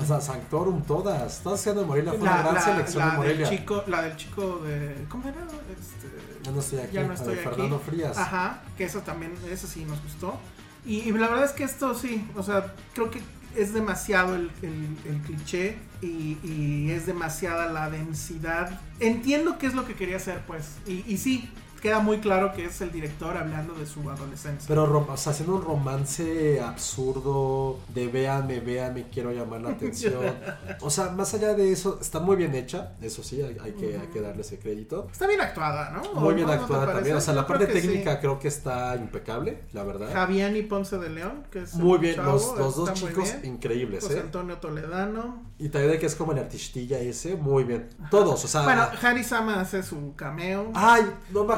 [0.00, 1.40] O sea, Sanctorum, todas.
[1.42, 2.12] Todas siendo de Morelia.
[2.12, 3.50] Fue una la, gran la- selección la de del Morelia.
[3.50, 5.04] chico, la del chico de.
[5.10, 5.36] ¿Cómo era?
[5.78, 6.08] Este,
[6.42, 6.94] Ya no estoy aquí.
[6.94, 7.48] ya no estoy de aquí.
[7.50, 8.16] Fernando Frías.
[8.16, 10.38] Ajá, que eso también, eso sí nos gustó.
[10.86, 13.20] Y, y la verdad es que esto sí, o sea, creo que
[13.56, 18.80] es demasiado el, el- cliché y, y es demasiada la densidad.
[19.00, 20.76] Entiendo qué es lo que quería hacer, pues.
[20.86, 21.48] Y, y sí,
[21.84, 24.66] queda muy claro que es el director hablando de su adolescencia.
[24.66, 30.14] Pero, o sea, haciendo un romance absurdo de véanme, véanme, quiero llamar la atención.
[30.80, 33.98] O sea, más allá de eso, está muy bien hecha, eso sí, hay, hay que,
[33.98, 35.08] hay que darle ese crédito.
[35.10, 36.02] Está bien actuada, ¿no?
[36.02, 37.72] ¿O Muy bien no actuada también, o sea, Yo la parte sí.
[37.72, 40.12] técnica creo que está impecable, la verdad.
[40.12, 44.04] Javián y Ponce de León, que es Muy bien, chavo, los, los dos chicos increíbles,
[44.04, 44.20] José ¿eh?
[44.20, 45.42] Antonio Toledano.
[45.58, 47.88] Y también que es como el artistilla ese, muy bien.
[48.10, 48.62] Todos, o sea.
[48.62, 50.70] Bueno, Harry Sama hace su cameo.
[50.74, 51.54] Ay, no me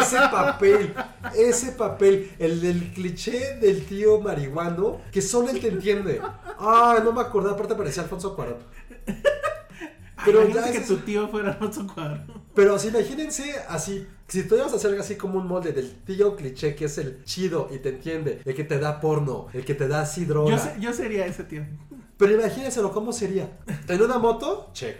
[0.00, 0.94] Ese papel,
[1.36, 6.20] ese papel, el del cliché del tío marihuano, que solo él te entiende.
[6.58, 8.58] Ay, no me acordaba, aparte parecía Alfonso Cuarón.
[10.24, 12.26] Pero Pero ya que es- tu tío fuera Alfonso Cuarón.
[12.54, 16.36] Pero así, imagínense así, si tú ibas a hacer así como un molde del tío
[16.36, 19.74] cliché que es el chido y te entiende, el que te da porno, el que
[19.74, 20.50] te da así droga.
[20.50, 21.64] Yo, se- yo sería ese tío.
[22.18, 23.48] Pero imagínenselo, ¿cómo sería?
[23.86, 24.68] ¿Tener una moto?
[24.74, 24.98] Check.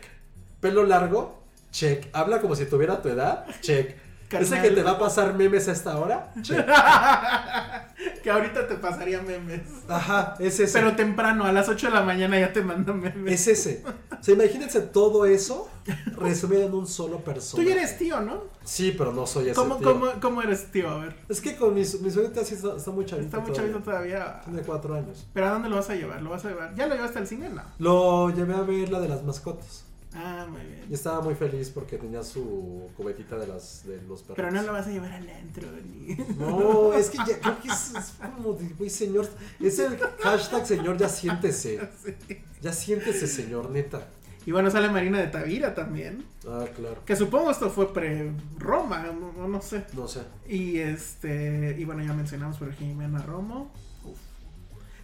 [0.61, 1.43] ¿Pelo largo?
[1.71, 2.07] Check.
[2.15, 3.45] ¿Habla como si tuviera tu edad?
[3.61, 3.95] Check.
[4.39, 4.63] ¿Ese Carnal.
[4.69, 6.33] que te va a pasar memes a esta hora?
[8.23, 9.63] Que ahorita te pasaría memes.
[9.89, 10.79] Ajá, es ese.
[10.79, 13.33] Pero temprano, a las 8 de la mañana ya te mandan memes.
[13.33, 13.83] Es ese.
[14.19, 15.69] O sea, imagínense todo eso
[16.17, 17.69] resumido en un solo Tú personaje.
[17.69, 18.45] ya eres tío, ¿no?
[18.65, 19.93] Sí, pero no soy ese ¿Cómo, tío.
[19.93, 20.89] cómo, cómo eres tío?
[20.91, 21.17] A ver.
[21.29, 22.21] Es que con mis, mis sí
[22.55, 23.55] está, está muy chavito Está muy todavía.
[23.55, 24.41] chavito todavía.
[24.45, 25.27] Tiene cuatro años.
[25.33, 26.21] ¿Pero a dónde lo vas a llevar?
[26.23, 26.75] ¿Lo vas a llevar?
[26.75, 27.49] ¿Ya lo llevaste al cine?
[27.49, 27.63] No.
[27.79, 29.85] Lo llevé a ver la de las mascotas.
[30.15, 30.87] Ah, muy bien.
[30.91, 34.37] Y estaba muy feliz porque tenía su cubetita de las de los perros.
[34.37, 36.17] Pero no lo vas a llevar al antro ni.
[36.37, 39.29] No, es que ya creo que es, es como güey, señor.
[39.61, 41.81] Es el hashtag señor, ya siéntese.
[42.61, 44.07] Ya siéntese, señor, neta.
[44.45, 46.25] Y bueno, sale Marina de Tavira también.
[46.47, 47.03] Ah, claro.
[47.07, 49.07] Que supongo esto fue pre-Roma,
[49.37, 49.87] no, no sé.
[49.95, 50.21] No sé.
[50.47, 51.77] Y este.
[51.79, 53.73] Y bueno, ya mencionamos por Jimena Romo.
[54.05, 54.19] Uf.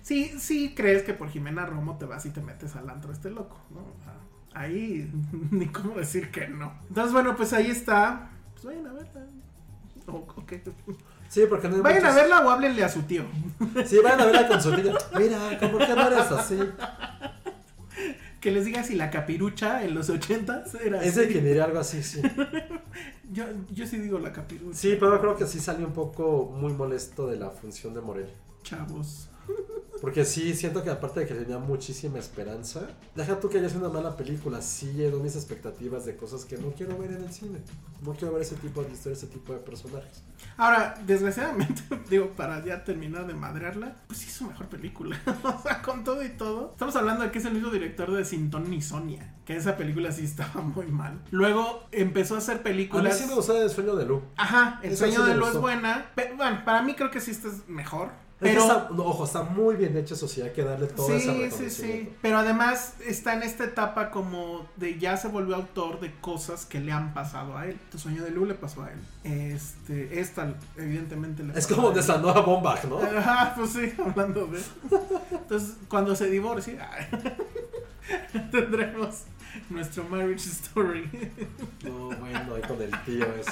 [0.02, 3.30] Sí, sí crees que por Jimena Romo te vas y te metes al antro este
[3.30, 3.80] loco, ¿no?
[4.04, 4.16] Sea,
[4.56, 5.10] ahí
[5.50, 6.72] ni cómo decir que no.
[6.88, 8.30] Entonces, bueno, pues ahí está.
[8.54, 9.26] Pues vayan a verla.
[10.08, 10.52] O- ok.
[11.28, 13.24] Sí, porque no hay Vayan a verla o háblenle a su tío.
[13.84, 14.94] Sí, vayan a verla con su tía.
[15.18, 16.58] Mira, ¿cómo que no eres así?
[18.40, 21.32] Que les diga si la capirucha en los ochentas era Es de así.
[21.32, 22.22] quien diría algo así, sí.
[23.32, 24.78] Yo, yo sí digo la capirucha.
[24.78, 28.30] Sí, pero creo que sí salió un poco muy molesto de la función de Morel.
[28.62, 29.28] Chavos.
[30.00, 32.82] Porque sí, siento que aparte de que tenía muchísima esperanza,
[33.14, 36.58] deja tú que haya sido una mala película, sí llenó mis expectativas de cosas que
[36.58, 37.58] no quiero ver en el cine.
[38.02, 40.22] No quiero ver ese tipo de historias, ese tipo de personajes.
[40.58, 45.18] Ahora, desgraciadamente, digo, para ya terminar de madrearla, pues sí es su mejor película.
[45.42, 46.72] o sea, con todo y todo.
[46.72, 49.34] Estamos hablando de que es el mismo director de Sin Ton ni Sonia.
[49.46, 51.20] Que esa película sí estaba muy mal.
[51.30, 53.16] Luego empezó a hacer A mí películas.
[53.16, 54.22] sí me gustaba El sueño de Lu.
[54.36, 56.10] Ajá, El sueño sí de Lu es buena.
[56.14, 58.10] Pero, bueno, para mí creo que sí esta es mejor.
[58.38, 58.60] Es que Pero.
[58.60, 61.42] está- ojo, está muy bien hecho, eso sí, hay que darle todo ese Sí, sí,
[61.44, 61.74] reconocimiento.
[62.10, 62.16] sí.
[62.20, 66.78] Pero además está en esta etapa como de ya se volvió autor de cosas que
[66.80, 67.78] le han pasado a él.
[67.90, 68.98] Tu sueño de Lu le pasó a él.
[69.24, 72.04] Este, esta evidentemente le Es pasó como a de él.
[72.04, 72.98] Sandoa Bombach, ¿no?
[73.18, 74.60] Ajá, pues sí, hablando de.
[75.30, 76.78] Entonces, cuando se divorcie,
[78.50, 79.22] tendremos
[79.70, 81.08] nuestro marriage story.
[81.84, 83.46] No, bueno, ahí con el tío es.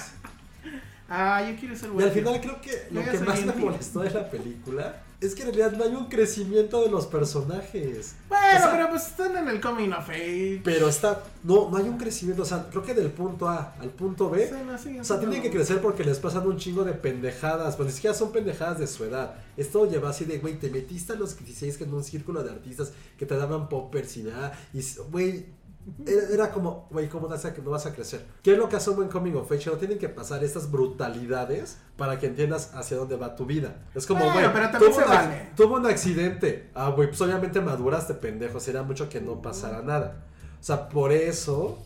[1.16, 2.08] Ah, yo quiero ser Y bueno.
[2.08, 5.54] al final creo que lo que más me molestó de la película es que en
[5.54, 8.14] realidad no hay un crecimiento de los personajes.
[8.28, 10.60] Bueno, O sea, pero pues están en el coming of age.
[10.64, 11.22] Pero está.
[11.44, 12.42] No, no hay un crecimiento.
[12.42, 14.46] O sea, creo que del punto A al punto B.
[14.46, 15.22] Sí, no, sí, O sea, no.
[15.22, 17.76] tienen que crecer porque les pasan un chingo de pendejadas.
[17.76, 19.36] Pues ni siquiera son pendejadas de su edad.
[19.56, 22.50] Esto lleva así de, güey, te metiste a los 16 que en un círculo de
[22.50, 24.52] artistas que te daban poppers y nada.
[24.74, 25.46] Y, güey.
[26.06, 28.24] Era, era como, güey, ¿cómo vas a, no vas a crecer?
[28.42, 29.68] ¿Qué es lo que hace un buen coming of age?
[29.70, 33.74] No tienen que pasar estas brutalidades para que entiendas hacia dónde va tu vida.
[33.94, 35.50] Es como, Bueno, güey, también tuvo, vale.
[35.56, 36.70] tuvo un accidente.
[36.74, 38.60] Ah, güey, pues obviamente maduraste, pendejo.
[38.60, 40.24] Sería mucho que no pasara nada.
[40.58, 41.78] O sea, por eso,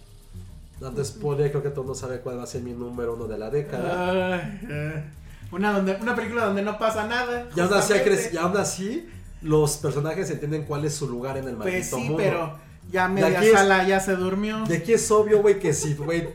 [0.81, 3.27] dando spoiler, creo que todo el mundo sabe cuál va a ser mi número uno
[3.27, 4.61] de la década.
[4.63, 5.05] Eh.
[5.51, 7.49] una, donde, una película donde no pasa nada.
[7.55, 7.95] y, aún así
[8.33, 9.09] y aún así,
[9.43, 12.17] los personajes entienden cuál es su lugar en el maldito Pues sí, mundo.
[12.17, 14.65] pero ya media aquí es- sala ya se durmió.
[14.67, 16.29] De aquí es obvio, güey, que si, güey,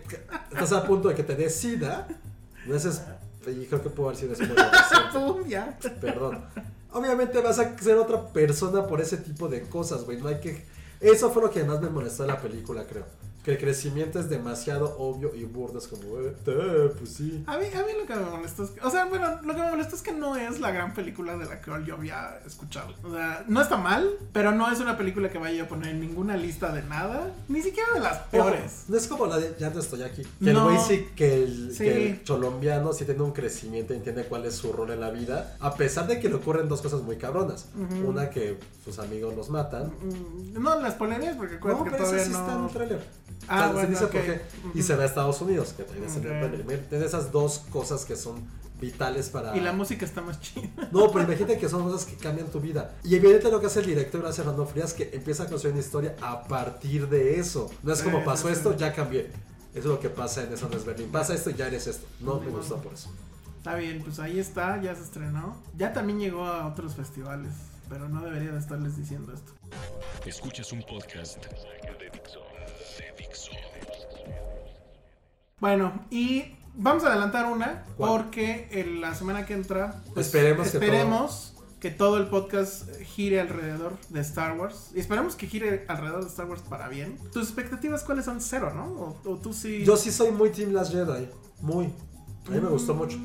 [0.51, 2.07] estás a punto de que te des sida,
[2.65, 3.01] no es...
[3.45, 4.37] Y creo que puedo spoiler.
[4.37, 4.53] siento.
[5.13, 5.77] Pum, ya.
[5.99, 6.45] Perdón.
[6.93, 10.17] Obviamente vas a ser otra persona por ese tipo de cosas, güey.
[10.21, 10.63] No hay que.
[11.01, 13.03] Eso fue lo que más me molestó de la película, creo.
[13.43, 15.77] Que el crecimiento es demasiado obvio y burdo.
[15.79, 17.43] Es como, eh, pues sí.
[17.45, 19.61] A mí, a mí lo que me molesta es que, o sea, bueno, lo que
[19.61, 22.93] me molesta es que no es la gran película de la que yo había escuchado.
[23.03, 25.99] O sea, no está mal, pero no es una película que vaya a poner en
[25.99, 28.85] ninguna lista de nada, ni siquiera de las peores.
[28.87, 30.21] No es como la de Ya no estoy aquí.
[30.23, 30.69] Que No.
[30.69, 31.83] el güey sí, que el, Sí.
[31.83, 35.57] que el colombiano sí tiene un crecimiento entiende cuál es su rol en la vida.
[35.59, 37.67] A pesar de que le ocurren dos cosas muy cabronas.
[38.05, 39.87] Una que sus amigos los matan.
[40.01, 42.67] Mm, No las polerías porque No, que pero todavía sí está en no.
[42.67, 43.23] el trailer.
[43.47, 44.11] Ah, O sea, se bueno, dice ok.
[44.11, 44.41] por qué.
[44.73, 46.25] Y se va a Estados Unidos, que también es Ok.
[46.25, 48.43] el primer- Tiene esas dos cosas que son
[48.81, 49.55] vitales para.
[49.55, 50.69] Y la música está más chida.
[50.91, 52.95] No, pero imagínate que son cosas que cambian tu vida.
[53.03, 55.81] Y evidentemente lo que hace el director hace Fernando Frías que empieza a construir una
[55.83, 57.69] historia a partir de eso.
[57.81, 59.31] No es como Sí, pasó esto, ya cambié.
[59.71, 61.09] Eso es lo que pasa en Eso no es Berlín.
[61.11, 62.05] Pasa esto, ya eres esto.
[62.19, 63.09] No me gustó por eso.
[63.57, 65.55] Está bien, pues ahí está, ya se estrenó.
[65.77, 67.53] Ya también llegó a otros festivales,
[67.89, 69.53] pero no debería de estarles diciendo esto.
[70.25, 71.37] Escuchas un podcast
[75.59, 78.11] Bueno, y vamos a adelantar una, ¿Cuál?
[78.11, 84.21] porque en la semana que entra pues, Esperemos que todo el podcast gire alrededor de
[84.21, 84.91] Star Wars.
[84.95, 87.17] Y esperemos que gire alrededor de Star Wars para bien.
[87.33, 88.39] ¿Tus expectativas cuáles son?
[88.39, 88.85] Cero, ¿no?
[88.85, 89.83] O, o tú sí...
[89.83, 91.27] Yo sí soy muy Team Last Jedi.
[91.59, 91.87] Muy.
[92.47, 93.17] A mí me gustó mucho.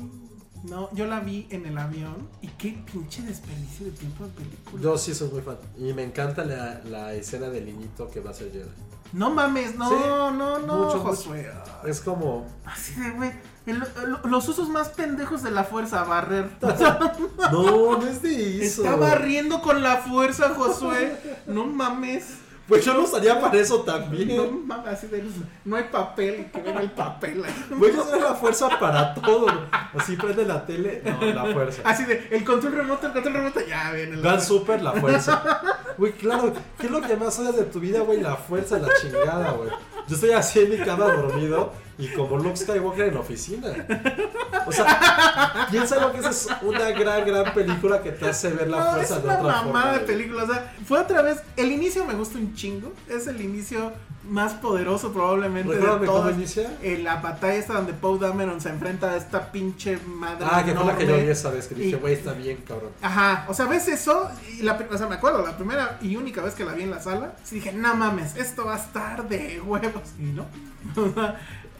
[0.63, 4.83] No, yo la vi en el avión y qué pinche desperdicio de tiempo de película.
[4.83, 5.57] Yo sí soy muy fan.
[5.77, 8.69] Y me encanta la, la escena del niñito que va a ser Jedi.
[9.13, 11.51] No mames, no, Sí, no, no, mucho, Josué.
[11.85, 12.45] Es como.
[12.65, 13.31] Así de, güey,
[13.65, 16.49] el- el- los usos más pendejos de la fuerza, barrer.
[17.51, 18.83] No, no es de eso.
[18.83, 21.17] Está barriendo con la fuerza, Josué.
[21.47, 22.35] No mames.
[22.67, 24.67] Pues yo lo usaría para eso No también.
[24.67, 25.23] mames, así de,
[25.65, 27.43] no hay papel, que venga el papel.
[27.71, 29.47] Voy a usar la fuerza para todo.
[29.97, 31.01] Así prende la tele.
[31.03, 31.81] No, la fuerza.
[31.83, 35.41] Así de, el control remoto, el control remoto, ya viene el Vean super la fuerza.
[35.99, 38.21] Güey, claro, ¿qué es lo que más odias de tu vida, güey?
[38.21, 39.69] La fuerza, la chingada, güey.
[40.07, 43.67] Yo estoy así en mi cama dormido y como Luke Skywalker en la oficina.
[44.65, 48.69] O sea, piensa lo que esa es una gran, gran película que te hace ver
[48.69, 49.91] la No, es fuerza de una otra mamada forma.
[49.91, 50.05] de güey.
[50.07, 50.43] película.
[50.43, 51.37] O sea, fue otra vez.
[51.57, 52.93] El inicio me gusta un chingo.
[53.09, 53.91] Es el inicio
[54.29, 55.75] más poderoso, probablemente.
[55.75, 56.35] De cómo todas.
[56.35, 56.77] inicia.
[56.81, 60.45] Eh, la batalla esta donde Poe Dameron se enfrenta a esta pinche madre.
[60.49, 62.91] Ah, que fue la que yo vi esa vez que dije, güey, está bien, cabrón.
[63.01, 66.41] Ajá, o sea, ves eso, y la, o sea, me acuerdo, la primera y única
[66.41, 69.27] vez que la vi en la sala, sí dije, no mames, esto va a estar
[69.27, 70.03] de huevos.
[70.19, 70.45] Y no.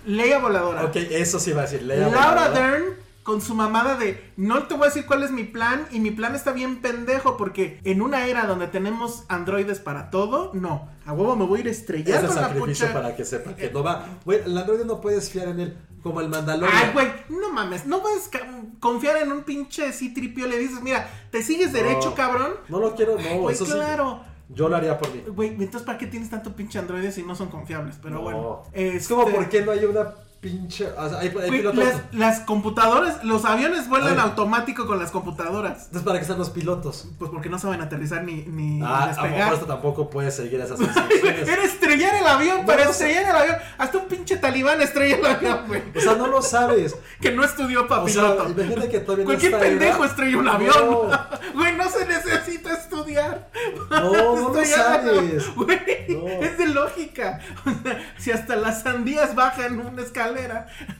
[0.05, 0.85] Leia voladora.
[0.85, 1.83] Ok, eso sí va a decir.
[1.83, 2.49] Leia Laura Voladora.
[2.49, 5.99] Dern con su mamada de no te voy a decir cuál es mi plan y
[5.99, 10.89] mi plan está bien pendejo porque en una era donde tenemos androides para todo, no,
[11.05, 12.99] a huevo me voy a ir a estrellar Es el con la sacrificio pucha.
[12.99, 14.03] para que sepa que no va.
[14.25, 15.77] Güey, el androide no puedes fiar en él.
[16.01, 16.75] Como el Mandalorian.
[16.75, 17.07] Ay, güey,
[17.39, 18.31] no mames, no puedes
[18.79, 20.47] confiar en un pinche C-tripio.
[20.47, 22.15] Le dices, mira, te sigues derecho, No.
[22.15, 22.53] cabrón.
[22.67, 23.29] No lo quiero, no.
[23.29, 23.73] Ay, güey, eso sí.
[23.73, 24.21] claro.
[24.49, 25.21] Yo lo haría por mí.
[25.27, 27.97] Güey, entonces ¿para qué tienes tanto pinche androides si no son confiables?
[28.01, 28.21] Pero No.
[28.21, 28.63] bueno.
[28.73, 30.87] Es este, como, ¿por qué no hay una pinche.
[30.97, 31.75] O sea, hay, pilotos.
[31.83, 35.85] las, las computadoras, los aviones vuelan automático con las computadoras.
[35.85, 37.07] Entonces, ¿para qué están los pilotos?
[37.19, 39.53] Pues porque no saben aterrizar ni, ni Ah, despegar.
[39.53, 41.47] esto tampoco puede seguir esas instrucciones.
[41.47, 43.09] Era estrellar el avión, No para lo sé.
[43.11, 43.55] estrellar el avión.
[43.77, 45.83] Hasta un pinche talibán estrella el avión, güey.
[45.95, 46.95] O sea, no lo sabes.
[47.19, 48.49] Que no estudió para O sea, piloto.
[48.51, 50.51] imagínate que todavía no Cualquier pendejo estrella un No.
[50.53, 50.73] avión.
[51.53, 53.49] Güey, no se necesita estudiar.
[53.89, 55.55] No, no lo Estrellar sabes.
[55.55, 56.27] Güey, No.
[56.27, 57.39] es de lógica.
[57.65, 60.67] O sea, si hasta las sandías bajan una escalera.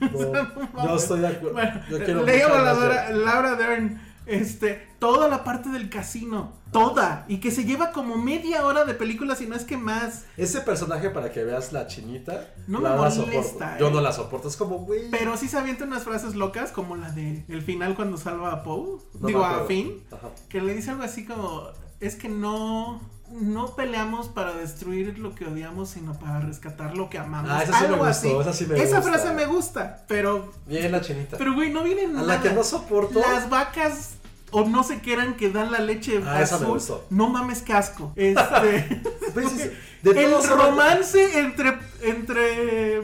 [0.74, 1.52] No, yo estoy de acuerdo.
[1.54, 3.10] Bueno, Yo quiero a Voladora, Laura.
[3.12, 8.64] Laura Dern, este, toda la parte del casino, toda, y que se lleva como media
[8.64, 10.24] hora de película, si no es que más.
[10.36, 13.64] Ese personaje, para que veas la chinita, No la me molesta, soporto.
[13.64, 13.76] eh.
[13.80, 14.48] Yo no la soporto.
[14.48, 15.10] Es como, güey.
[15.10, 18.62] Pero sí se avienta unas frases locas, como la de el final cuando salva a
[18.62, 19.66] Poe, No digo a.
[19.66, 20.28] Finn, Ajá.
[20.48, 21.64] que le dice algo así como,
[21.98, 23.00] es que no.
[23.30, 27.50] No peleamos para destruir lo que odiamos, sino para rescatar lo que amamos.
[27.50, 28.28] Ah, esa sí me Algo gustó, así.
[28.40, 29.12] esa sí me Esa gusta.
[29.12, 31.36] frase me gusta, pero Bien la chinita.
[31.38, 32.26] Pero, güey, no vienen a nada.
[32.36, 33.20] la que no soporto.
[33.20, 34.14] Las vacas
[34.52, 36.74] o no se quieran que dan la leche Ah, esa me azul.
[36.74, 37.06] gustó.
[37.10, 38.12] No mames casco.
[38.16, 39.02] Este.
[39.32, 39.70] Pues,
[40.02, 43.00] de el romance entre entre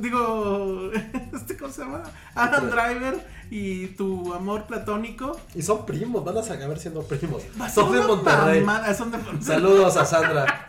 [0.00, 0.90] digo,
[1.32, 2.02] este cómo se llama?
[2.34, 5.34] Adam Driver y tu amor platónico.
[5.54, 7.42] Y son primos, van a acabar siendo primos.
[7.72, 8.60] Son de Monterrey.
[8.60, 9.42] mamada, son de Monterrey.
[9.42, 10.66] Saludos a Sandra.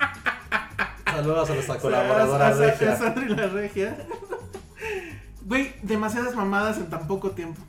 [1.05, 2.95] Saludos a nuestra colaboradora A- a- a- a regia.
[2.95, 3.97] Sandra y la regia.
[5.45, 7.59] Güey, demasiadas mamadas en tan poco tiempo.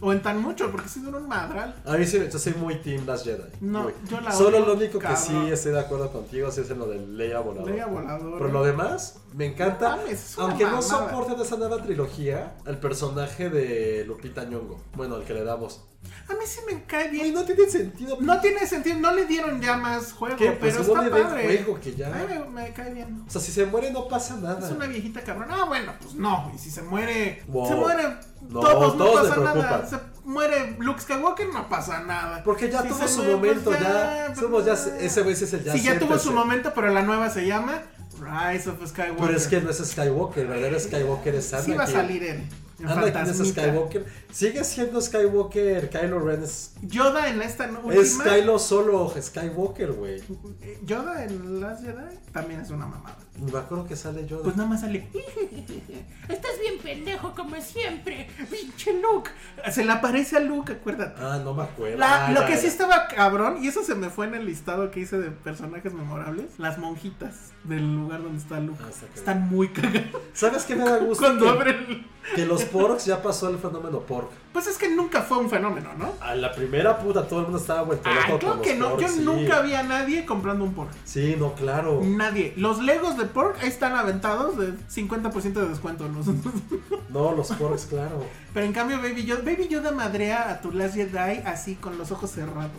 [0.00, 1.74] O en tan mucho, porque si dura un madral.
[1.84, 3.42] A mí sí, yo soy muy Team Last Jedi.
[3.60, 3.92] No, Muy.
[4.08, 5.22] yo la Solo lo único que cabrón.
[5.46, 7.72] sí estoy de acuerdo contigo sí es en lo de Leia Voladora.
[7.72, 8.36] Leia Voladora.
[8.38, 9.90] Pero lo demás, me encanta.
[9.90, 10.88] No mames, es aunque no mamada.
[10.88, 14.80] soporte de esa nueva trilogía, el personaje de Lupita Nyong'o.
[14.94, 15.84] Bueno, el que le damos.
[16.28, 17.34] A mí sí me cae bien.
[17.34, 18.16] no tiene sentido.
[18.20, 20.52] No tiene sentido, no le dieron ya más juego, ¿Qué?
[20.52, 21.42] Pues pero está padre.
[21.64, 22.06] juego, que ya.
[22.06, 23.24] A mí me, me cae bien.
[23.26, 24.70] O sea, si se muere no pasa Es nada.
[24.70, 25.48] una viejita cabrón.
[25.50, 26.52] Ah, bueno, pues no.
[26.54, 27.66] Y si se muere, Wow.
[27.68, 28.02] se muere
[28.48, 29.86] No, todos, no todos pasa nada.
[29.86, 32.42] Se muere Luke Skywalker, no pasa nada.
[32.44, 34.24] Porque ya Si tuvo su muere, momento, pues ya.
[34.28, 34.72] pues Somos ya.
[34.72, 35.72] Ese güey es el ya.
[35.74, 37.82] sí, ya tuvo su momento, pero la nueva se llama
[38.20, 39.26] Rise of Skywalker.
[39.26, 41.72] Pero es que no es Skywalker, el verdadero Skywalker es Anakin.
[41.72, 42.42] Sí va a salir él.
[42.78, 43.48] ¿Quién es.
[43.48, 44.06] Skywalker?
[44.32, 45.90] Sigue siendo Skywalker.
[45.90, 46.72] Kylo Ren es.
[46.82, 48.34] Yoda en esta no- Es última.
[48.36, 50.22] Kylo solo Skywalker, güey.
[50.62, 53.16] eh, Yoda en Last Jedi también es una mamada.
[53.38, 54.42] Me acuerdo que sale Yoda.
[54.44, 55.08] Pues nada más sale.
[56.28, 59.30] Estás bien pendejo como siempre, pinche Luke.
[59.70, 61.20] Se le aparece a Luke, acuérdate.
[61.22, 61.96] Ah, no me acuerdo.
[61.98, 62.60] La- Ah, lo ya, que ya.
[62.60, 65.92] sí estaba cabrón, y eso se me fue en el listado que hice de personajes
[65.94, 68.80] memorables, las monjitas del lugar donde está Luke.
[68.84, 69.06] Ah, está.
[69.14, 70.04] Están muy cagadas.
[70.34, 71.24] ¿Sabes qué me da gusto?
[71.24, 71.76] Cuando que, abren...
[71.88, 74.28] el- que los porks ya pasó el fenómeno pork.
[74.52, 76.12] Pues es que nunca fue un fenómeno, ¿no?
[76.20, 78.88] A la primera puta todo el mundo estaba vuelto Ah, loco claro con que no.
[78.90, 79.20] porks, Yo sí.
[79.20, 80.90] nunca vi a nadie comprando un pork.
[81.04, 82.00] Sí, no, claro.
[82.04, 82.54] Nadie.
[82.56, 86.08] Los Legos de pork ahí están aventados de 50% de descuento.
[86.08, 86.20] ¿no?
[87.08, 88.22] No, los porks, claro.
[88.52, 92.10] Pero en cambio, Baby Yoda, Baby Yoda madrea a tu Last Jedi así con los
[92.10, 92.70] ojos cerrados.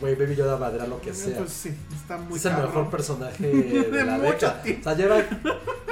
[0.00, 1.38] Güey, Baby Yoda madera lo que sea.
[1.38, 4.62] Pues sí, está muy es el mejor personaje de, De la mucho década.
[4.80, 5.16] O sea, lleva.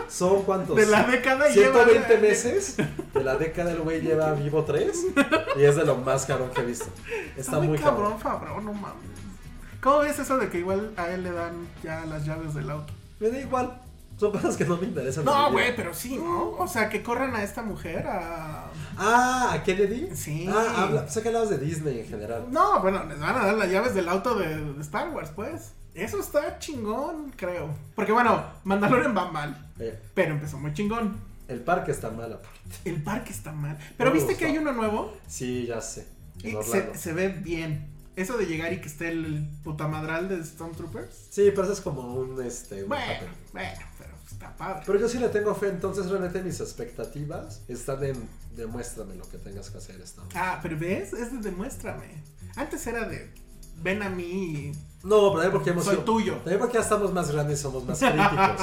[0.08, 0.76] Son cuántos?
[0.76, 2.76] De la década 120 lleva- meses.
[3.14, 5.06] De la década el güey lleva vivo 3.
[5.56, 6.86] Y es de lo más cabrón que he visto.
[7.36, 8.18] Está, muy cabrón.
[8.18, 8.96] cabrón, Fabrón, no mames.
[9.82, 12.92] ¿Cómo ves eso de que igual a él le dan ya las llaves del auto?
[13.20, 13.80] Me da igual.
[14.18, 15.24] Son cosas que no me interesan.
[15.26, 16.52] No, güey, pero sí, ¿no?
[16.58, 18.64] O sea, que corran a esta mujer a...
[18.96, 20.08] Ah, ¿a Kennedy?
[20.16, 20.48] Sí.
[20.50, 21.06] Ah, habla.
[21.08, 22.46] Sé que hablabas de Disney en general.
[22.50, 25.72] No, bueno, les van a dar las llaves del auto de, de Star Wars, pues.
[25.96, 27.74] Eso está chingón, creo.
[27.94, 31.16] Porque bueno, Mandalorian va mal, Eh, pero empezó muy chingón.
[31.48, 32.58] el parque está mal aparte.
[32.84, 33.78] El parque está mal.
[33.96, 36.06] Pero me viste que hay uno nuevo Sí, ya sé.
[36.42, 37.88] Y se, se ve bien.
[38.16, 41.14] Eso de llegar y que esté el putamadral de Stormtroopers.
[41.30, 42.82] Sí, pero eso es como un este.
[42.82, 43.28] un Bueno, papel.
[43.52, 44.82] bueno, pero está padre.
[44.86, 49.36] Pero yo sí le tengo fe, entonces realmente mis expectativas están en demuéstrame lo que
[49.38, 50.22] tengas que hacer esta.
[50.34, 52.22] Ah, pero ves, es de demuéstrame.
[52.56, 53.30] Antes era de
[53.82, 54.72] ven a mí y
[55.06, 56.34] No, pero también porque hemos Soy sido- tuyo.
[56.36, 58.60] También porque ya estamos más grandes y somos más críticos.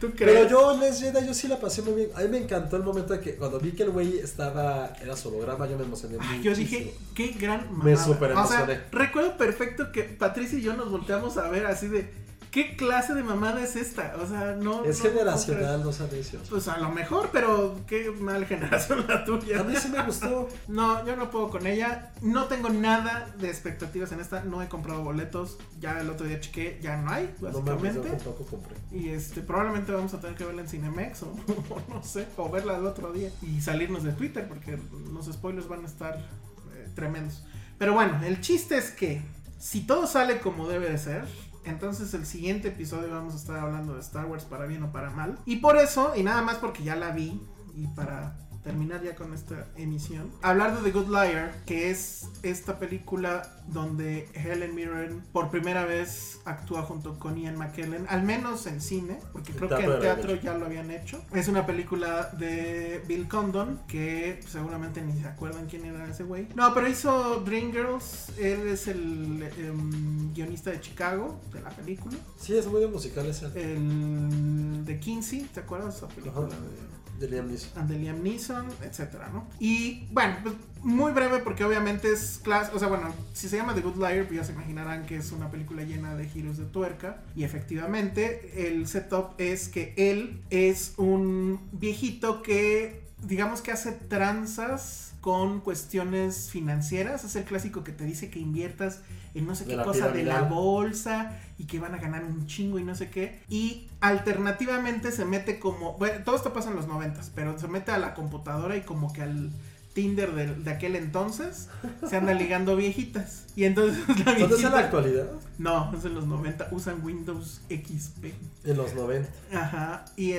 [0.00, 0.46] tú crees.
[0.46, 2.10] Pero yo, Les Jedi, yo sí la pasé muy bien.
[2.14, 5.16] A mí me encantó el momento de que cuando vi que el güey estaba, era
[5.16, 6.50] su holograma, yo me emocioné Ay, mucho.
[6.50, 8.04] yo dije, qué gran Me mamada.
[8.04, 8.80] súper O sea, emocioné.
[8.92, 12.08] recuerdo perfecto que Patricia y yo nos volteamos a ver así de,
[12.50, 14.16] ¿qué clase de mamada es esta?
[14.22, 14.84] O sea, no.
[14.84, 16.32] Es no- generacional, no sabes.
[16.50, 19.60] Pues a lo mejor, pero qué mal generación la tuya.
[19.60, 20.48] A mí sí me gustó.
[20.68, 22.12] No, yo no puedo con ella.
[22.20, 24.42] No tengo nada de expectativas en esta.
[24.44, 25.58] No he comprado boletos.
[25.80, 28.08] Ya el otro día chequé, ya no hay, No mames, yo básicamente.
[28.24, 28.76] tampoco compré.
[28.92, 31.26] y este, probablemente vamos a tener que verla en Cinemex o,
[31.70, 33.30] o no sé, o verla el otro día.
[33.42, 34.78] Y salirnos de Twitter porque
[35.12, 37.44] los spoilers van a estar eh, tremendos.
[37.78, 39.22] Pero bueno, el chiste es que
[39.58, 41.24] si todo sale como debe de ser,
[41.68, 45.10] entonces el siguiente episodio vamos a estar hablando de Star Wars para bien o para
[45.10, 45.38] mal.
[45.44, 47.40] Y por eso, y nada más porque ya la vi,
[47.74, 52.78] y para terminar ya con esta emisión, hablar de The Good Liar, que es esta
[52.78, 58.80] película donde Helen Mirren por primera vez actúa junto con Ian McKellen, al menos en
[58.80, 61.22] cine, porque creo que en teatro ya lo habían hecho.
[61.32, 66.48] Es una película de Bill Condon, que seguramente ni se acuerdan quién era ese güey.
[66.54, 72.16] No, pero hizo Dreamgirls, él es el em, guionista de Chicago, de la película.
[72.38, 73.46] Sí, es muy musical ese.
[73.54, 76.46] El de Kinsey, ¿te acuerdas de esa película?
[76.46, 76.56] Ajá.
[76.56, 77.70] De, De Liam Neeson.
[77.76, 79.46] and de Liam Neeson, etcétera, ¿no?
[79.58, 83.74] Y bueno, pues muy breve porque obviamente es clase, o sea, bueno, si se llama
[83.74, 86.64] The Good Liar, pues ya se imaginarán que es una película llena de giros de
[86.64, 93.92] tuerca y efectivamente el setup es que él es un viejito que digamos que hace
[93.92, 99.00] tranzas con cuestiones financieras, es el clásico que te dice que inviertas
[99.34, 102.46] en no sé De qué cosa de la bolsa y que van a ganar un
[102.46, 103.40] chingo y no sé qué.
[103.48, 107.90] Y alternativamente se mete como, bueno, todo esto pasa en los noventas, pero se mete
[107.90, 109.50] a la computadora y como que al
[109.94, 111.68] Tinder de, de aquel entonces
[112.08, 113.46] se anda ligando viejitas.
[113.56, 114.78] Y entonces la ¿Dónde es en la viejita...
[114.78, 115.26] actualidad?
[115.58, 118.26] No, es en los 90, usan Windows XP.
[118.64, 119.28] En los 90.
[119.52, 120.32] Ajá, y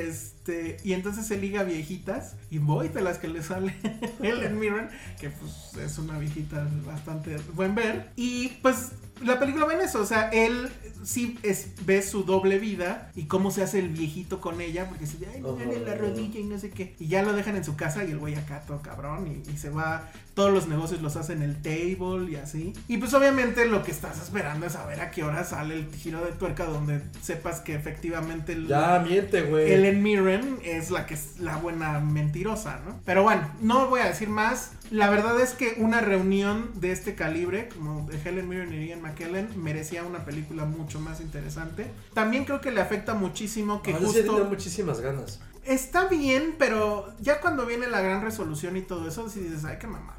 [0.50, 3.76] este, y entonces se liga viejitas, y voy de las que le sale
[4.22, 4.89] Helen Mirren,
[5.20, 10.02] que pues es una viejita bastante buen ver, y pues la película va en eso,
[10.02, 10.70] o sea, él
[11.04, 15.06] sí es, ve su doble vida y cómo se hace el viejito con ella, porque
[15.06, 17.64] se ay, me duele la rodilla y no sé qué, y ya lo dejan en
[17.64, 21.01] su casa y el güey acá todo cabrón, y, y se va, todos los negocios
[21.01, 24.71] los hace en el table y así, y pues obviamente lo que estás esperando es
[24.73, 28.99] saber a qué hora sale el giro de tuerca donde sepas que efectivamente el, Ya,
[29.05, 29.69] miente, güey.
[29.71, 32.99] Helen Mirren es la que es la buena mentirosa, ¿no?
[33.05, 34.71] Pero bueno, no voy a decir más.
[34.91, 39.01] La verdad es que una reunión de este calibre, como de Helen Mirren y Ian
[39.01, 41.87] McKellen, merecía una película mucho más interesante.
[42.13, 45.39] También creo que le afecta muchísimo que Ah, sí tenía justo muchísimas ganas.
[45.65, 49.77] está bien, pero ya cuando viene la gran resolución y todo eso, sí dices, ay,
[49.79, 50.17] qué mamada.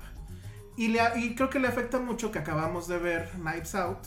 [0.81, 3.99] Y, le, y creo que le afecta mucho que acabamos de ver Knives Out.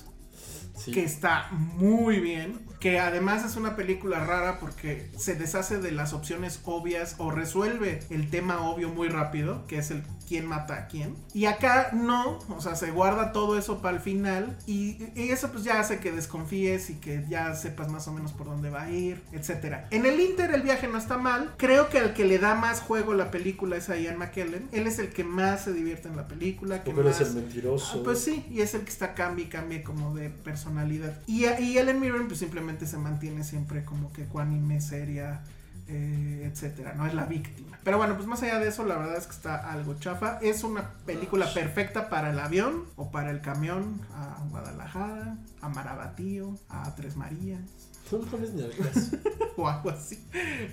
[0.76, 0.92] Sí.
[0.92, 6.12] que está muy bien, que además es una película rara porque se deshace de las
[6.12, 10.88] opciones obvias o resuelve el tema obvio muy rápido, que es el quién mata a
[10.88, 11.16] quién.
[11.34, 15.50] Y acá no, o sea, se guarda todo eso para el final y, y eso
[15.52, 18.84] pues ya hace que desconfíes y que ya sepas más o menos por dónde va
[18.84, 19.88] a ir, etcétera.
[19.92, 22.82] En el Inter el viaje no está mal, creo que al que le da más
[22.82, 26.18] juego la película es a Ian McKellen, él es el que más se divierte en
[26.18, 27.98] la película, que Porque él es más- el mentiroso.
[28.00, 31.14] Ah, Pues sí, y es el que está cambie y cambie como de personalidad.
[31.28, 35.42] Y, y Ellen Mirren pues simplemente se mantiene siempre como que ecuánime, seria,
[35.88, 37.78] eh, etcétera, no es la víctima.
[37.84, 40.40] Pero bueno, pues más allá de eso, la verdad es que está algo chafa.
[40.42, 46.58] Es una película perfecta para el avión o para el camión a Guadalajara, a Marabatío,
[46.70, 49.18] a Tres Marías No mames ni al caso.
[49.58, 50.24] o algo así.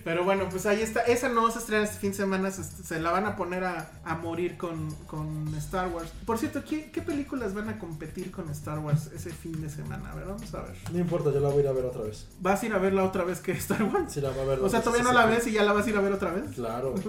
[0.04, 1.00] Pero bueno, pues ahí está.
[1.02, 2.50] Esa no se estrena este fin de semana.
[2.50, 6.10] Se, se la van a poner a, a morir con, con Star Wars.
[6.26, 10.10] Por cierto, ¿qué, qué películas van a competir con Star Wars ese fin de semana?
[10.10, 10.74] A ver, vamos a ver.
[10.92, 12.26] No importa, yo la voy a ir a ver otra vez.
[12.40, 14.12] ¿Vas a ir a verla otra vez que Star Wars?
[14.12, 14.60] Sí, la va a ver.
[14.60, 16.32] O sea, todavía no la ves y ya la vas a ir a ver otra
[16.32, 16.44] vez.
[16.54, 16.94] Claro.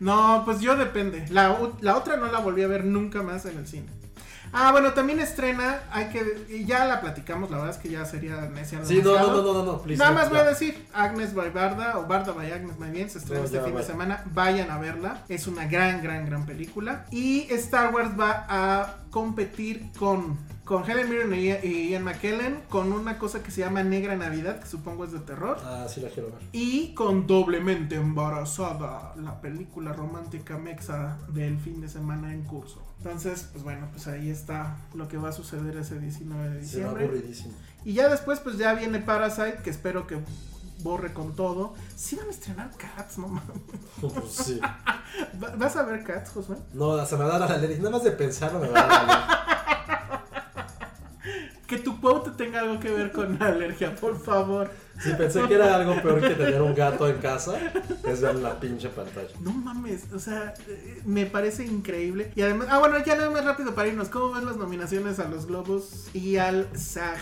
[0.00, 1.26] No, pues yo depende.
[1.30, 3.86] La, la otra no la volví a ver nunca más en el cine.
[4.52, 8.04] Ah, bueno, también estrena, hay que, y ya la platicamos, la verdad es que ya
[8.04, 10.44] sería necia Sí, no, no, no, no, no, no, please, Nada no, más voy a
[10.44, 13.84] decir, Agnes by Barda o Barda by Agnes by Bien, se estrena este fin de
[13.84, 17.06] semana, vayan a verla, es una gran, gran, gran película.
[17.10, 23.18] Y Star Wars va a competir con, con Helen Mirren y Ian McKellen con una
[23.18, 25.58] cosa que se llama Negra Navidad, que supongo es de terror.
[25.64, 26.40] Ah, sí la quiero ver.
[26.52, 32.89] Y con Doblemente Embarazada, la película romántica mexa del fin de semana en curso.
[33.02, 37.10] Entonces, pues bueno, pues ahí está lo que va a suceder ese 19 de diciembre.
[37.84, 40.18] Y ya después, pues ya viene Parasite, que espero que
[40.82, 41.74] borre con todo.
[41.96, 43.56] Sí van a estrenar Cats, no mames.
[44.00, 44.60] Pues sí.
[45.42, 46.56] Va- ¿Vas a ver Cats, Josué?
[46.74, 47.78] No, se me va a dar la alergia.
[47.78, 49.36] Nada más de pensarlo me va a dar la.
[51.66, 54.70] Que tu quote tenga algo que ver con alergia, por favor.
[55.02, 57.58] Sí, pensé que era algo peor que tener un gato en casa.
[58.06, 59.28] Es ver la pinche pantalla.
[59.40, 62.32] No mames, o sea, eh, me parece increíble.
[62.34, 64.08] Y además, ah, bueno, ya nada más rápido para irnos.
[64.08, 67.18] ¿Cómo ves las nominaciones a los Globos y al SAG?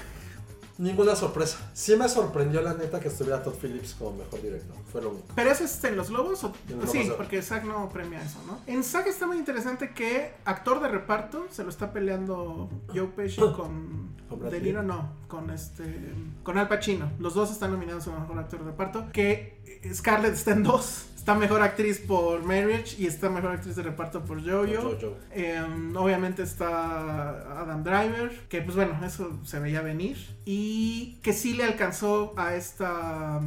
[0.78, 1.58] Ninguna sorpresa.
[1.74, 4.76] Sí me sorprendió la neta que estuviera Todd Phillips como mejor director.
[4.92, 5.26] Fue lo único.
[5.34, 6.44] ¿Pero eso es en los Globos?
[6.44, 6.52] O...
[6.68, 8.60] Los sí, porque SAG no premia eso, ¿no?
[8.66, 13.40] En SAG está muy interesante que actor de reparto se lo está peleando Joe Pesci
[13.56, 14.07] con.
[14.28, 14.60] ¿Con Brad De?
[14.60, 16.12] Niro no, con este.
[16.42, 17.10] Con Al Pacino.
[17.18, 19.06] Los dos están nominados a mejor actor de reparto.
[19.12, 19.58] Que
[19.92, 21.06] Scarlett está en dos.
[21.16, 24.82] Está mejor actriz por Marriage y está mejor actriz de reparto por Jojo.
[24.90, 25.16] Por Jojo.
[25.32, 25.62] Eh,
[25.94, 30.16] obviamente está Adam Driver, que pues bueno, eso se veía venir.
[30.46, 33.40] Y que sí le alcanzó a esta...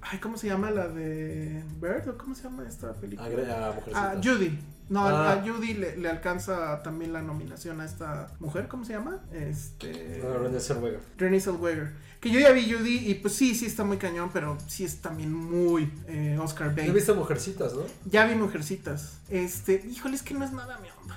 [0.00, 2.08] Ay, ¿cómo se llama la de Bird?
[2.08, 3.28] ¿O cómo se llama esta película?
[3.28, 4.16] Agre- a Mujercitas.
[4.16, 4.58] A Judy.
[4.88, 5.32] No, Ah.
[5.32, 9.20] a Judy le, le alcanza también la nominación a esta mujer, ¿cómo se llama?
[9.32, 10.22] Este...
[10.24, 11.00] Ah, Renée Zellweger.
[11.16, 11.92] Renée Zellweger.
[12.20, 15.00] Que yo ya vi Judy y pues sí, sí está muy cañón, pero sí es
[15.02, 16.94] también muy eh, Oscar ¿Ya Bates.
[16.94, 17.82] viste Mujercitas, no?
[18.06, 19.18] Ya vi Mujercitas.
[19.28, 21.16] Este, híjole, es que no es nada mi onda.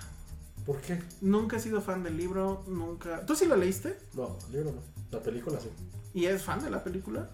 [0.66, 1.02] ¿Por qué?
[1.22, 3.26] Nunca he sido fan del libro, nunca.
[3.26, 3.98] ¿Tú sí lo leíste?
[4.14, 4.82] No, el libro no.
[5.18, 5.70] La película sí.
[6.14, 7.30] ¿Y eres fan de la película?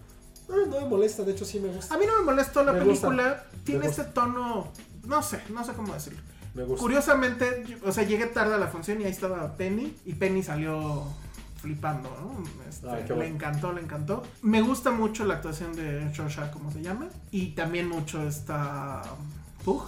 [0.48, 1.94] No, no me molesta, de hecho sí me gusta.
[1.94, 3.44] A mí no me molestó la Me película.
[3.50, 4.72] gusta, Tiene este tono.
[5.06, 6.20] No sé, no sé cómo decirlo.
[6.54, 6.82] Me gusta.
[6.82, 9.96] Curiosamente, o sea, llegué tarde a la función y ahí estaba Penny.
[10.04, 11.04] Y Penny salió
[11.60, 12.68] flipando, ¿no?
[12.68, 14.22] Este, Ay, le encantó, le encantó.
[14.42, 17.08] Me gusta mucho la actuación de Shosha, como se llama.
[17.30, 19.02] Y también mucho esta.
[19.66, 19.82] Pug.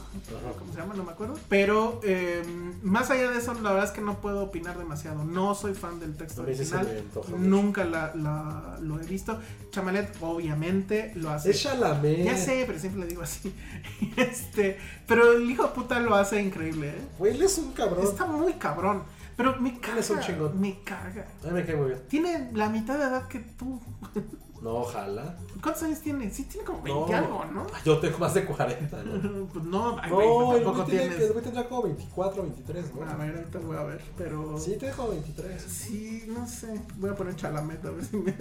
[0.58, 0.94] ¿cómo se llama?
[0.94, 1.38] No me acuerdo.
[1.48, 2.42] Pero eh,
[2.82, 5.22] más allá de eso, la verdad es que no puedo opinar demasiado.
[5.22, 7.04] No soy fan del texto original.
[7.38, 9.38] Nunca la, la- lo he visto.
[9.70, 11.52] Chamalet, obviamente, lo hace.
[11.52, 12.24] Es Chalamet.
[12.24, 13.54] Ya sé, pero siempre le digo así.
[14.16, 17.00] este, pero el hijo de puta lo hace increíble, ¿eh?
[17.16, 18.04] Güey, él es un cabrón.
[18.04, 19.04] Está muy cabrón.
[19.36, 20.00] Pero me caga.
[20.00, 20.60] es un chingón.
[20.60, 21.28] Me caga.
[21.44, 22.02] A mí me cae muy bien.
[22.08, 23.80] Tiene la mitad de edad que tú.
[24.60, 25.36] No, ojalá.
[25.62, 26.30] ¿Cuántos años tiene?
[26.30, 27.16] Sí, tiene como 20 No.
[27.18, 27.66] algo, ¿no?
[27.84, 29.46] Yo tengo más de 40, ¿no?
[29.52, 33.08] Pues no, ay, No, el tampoco tiene- el güey tendrá como 24, 23, ¿no?
[33.08, 34.58] A ver, ahorita voy a ver, pero.
[34.58, 35.62] Sí, tiene como 23.
[35.62, 36.80] Sí, no sé.
[36.96, 38.34] Voy a poner chalamet a ver si me.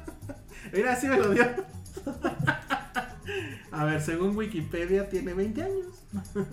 [0.72, 1.44] Mira, sí me lo dio.
[3.72, 5.86] A ver, según Wikipedia tiene 20 años.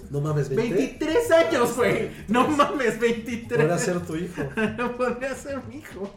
[0.09, 0.73] No mames, 20.
[0.75, 2.09] 23 años, güey.
[2.27, 3.61] No mames, 23.
[3.61, 4.41] Podrá ser tu hijo.
[4.97, 6.09] Podría ser mi hijo.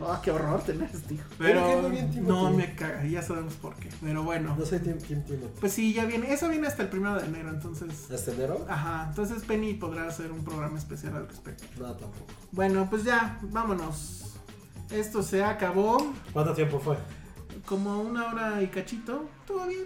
[0.00, 1.24] Ah, qué horror tener este hijo.
[1.38, 3.88] Pero Pero que muy bien, no me caga, ya sabemos por qué.
[4.02, 5.54] Pero bueno, No soy Team, team Timothy.
[5.60, 6.32] pues sí, ya viene.
[6.32, 8.10] Eso viene hasta el primero de enero, entonces.
[8.10, 8.66] ¿Hasta enero?
[8.68, 11.64] Ajá, entonces Penny podrá hacer un programa especial al respecto.
[11.78, 12.26] No, tampoco.
[12.52, 14.34] Bueno, pues ya, vámonos.
[14.90, 16.12] Esto se acabó.
[16.32, 16.96] ¿Cuánto tiempo fue?
[17.66, 19.24] Como una hora y cachito.
[19.46, 19.84] Todo bien,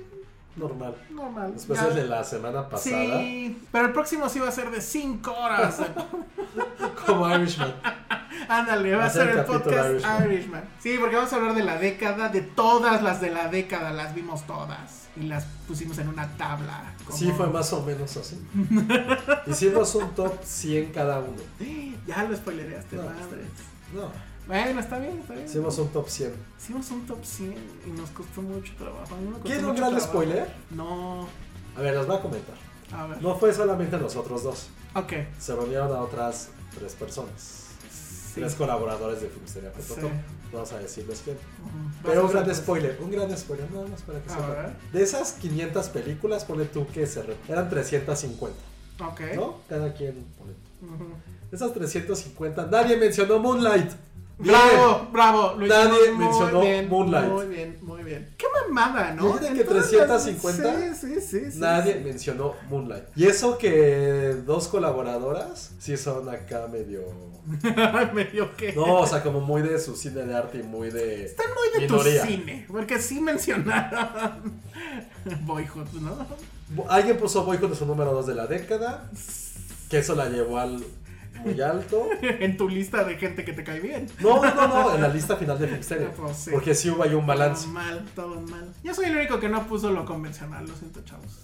[0.57, 0.97] Normal.
[1.11, 1.53] normal.
[1.55, 3.19] Después Ya- de la semana pasada.
[3.21, 5.81] Sí, pero el próximo sí va a ser de 5 horas.
[7.07, 7.73] Como Irishman.
[8.49, 10.31] Ándale, va a ser el podcast Irishman.
[10.31, 10.65] Irishman.
[10.81, 14.15] Sí, porque vamos a hablar de la década, de todas las de la década, las
[14.15, 15.09] vimos todas.
[15.17, 16.95] Y las pusimos en una tabla.
[17.05, 18.41] como- Sí, fue más o menos así.
[19.47, 21.37] Hicimos un top 100 cada uno.
[22.07, 23.43] Ya lo spoilereaste, No, madre.
[23.95, 24.11] No,
[24.47, 25.47] Bueno, está bien, está bien.
[25.47, 26.33] hicimos un top 100.
[26.59, 27.55] Hicimos un top 100
[27.87, 29.17] y nos costó mucho trabajo.
[29.45, 30.07] ¿Quieren un gran trabajo.
[30.07, 30.49] spoiler?
[30.71, 31.29] No.
[31.77, 32.55] A ver, les voy a comentar.
[32.93, 33.21] A ver.
[33.23, 34.69] No fue solamente nosotros dos.
[34.95, 35.13] Ok.
[35.39, 37.65] Se reunieron a otras tres personas.
[38.39, 38.45] Sí.
[38.45, 39.83] Tres colaboradores de Filmsteria.com.
[39.83, 40.09] Sí.
[40.53, 41.37] Vamos a decirles quién.
[41.37, 42.09] Ujú.
[42.09, 44.77] Pero un gran spoiler, un gran spoiler, nada más para que sepan.
[44.93, 48.57] De esas 500 películas, ponle tú que se eran 350,
[49.07, 49.21] Ok.
[49.37, 49.59] ¿no?
[49.69, 50.53] Cada quien pone.
[50.83, 51.05] Ujú.
[51.51, 53.91] De esas 350, nadie mencionó Moonlight.
[54.39, 55.55] Bravo, bravo.
[55.59, 57.29] Lo Nadie muy mencionó bien, Moonlight.
[57.33, 58.35] Muy bien, muy bien.
[58.39, 59.41] Qué mamada, ¿no?
[59.41, 61.59] En que todas 350, Sí, sí, sí.
[61.59, 63.05] Nadie mencionó Moonlight.
[63.17, 67.03] Y eso que dos colaboradoras sí son acá medio.
[68.13, 68.75] Medio que.
[68.75, 71.25] No, o sea, como muy de su cine de arte y muy de.
[71.25, 72.21] Están muy de minoría.
[72.21, 72.67] tu cine.
[72.69, 74.61] Porque sí mencionaron.
[75.47, 76.27] Boyhood, ¿no?
[76.89, 79.11] Alguien puso Boycott de su número 2 de la década.
[79.89, 80.85] Que eso la llevó al
[81.45, 82.09] muy alto.
[82.23, 84.07] en tu lista de gente que te cae bien.
[84.21, 86.11] No, no, no, en la lista final de Filmsteria.
[86.17, 86.51] Pues sí.
[86.53, 87.65] Porque sí hubo ahí un balance.
[87.65, 88.73] Todo mal, todo mal.
[88.83, 91.39] Yo soy el único que no puso lo convencional, lo siento, chavos.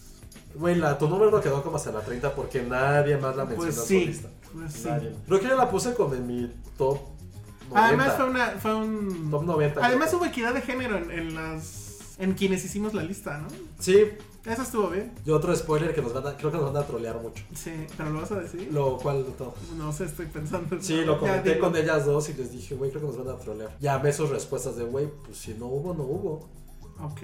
[0.55, 3.79] Güey, la- tu número quedó como hasta la 30 porque nadie más la mencionó Pues
[3.79, 4.29] en sí, su lista.
[4.53, 4.89] pues sí.
[4.89, 5.13] Nadie.
[5.27, 6.99] Creo que yo la puse como en mi top
[7.71, 7.87] 90.
[7.87, 9.31] Además fue una, fue un.
[9.31, 9.85] Top 90.
[9.85, 11.83] Además hubo equidad de género en, en las.
[12.19, 13.49] En quienes hicimos la lista, ¿no?
[13.81, 14.05] Sí,
[14.45, 15.13] Eso estuvo bien.
[15.25, 17.43] y otro spoiler que nos van a, creo que nos van a trolear mucho.
[17.55, 18.69] Sí, pero lo vas a decir.
[18.73, 19.55] Lo cual todo.
[19.77, 20.77] No sé, estoy pensando.
[20.81, 23.35] Sí, lo Ya, comenté con ellas dos y les dije, güey, creo que nos van
[23.35, 23.75] a trolear.
[23.81, 26.49] Llamé sus respuestas de, güey, pues si no hubo, no hubo.
[27.01, 27.23] Ok.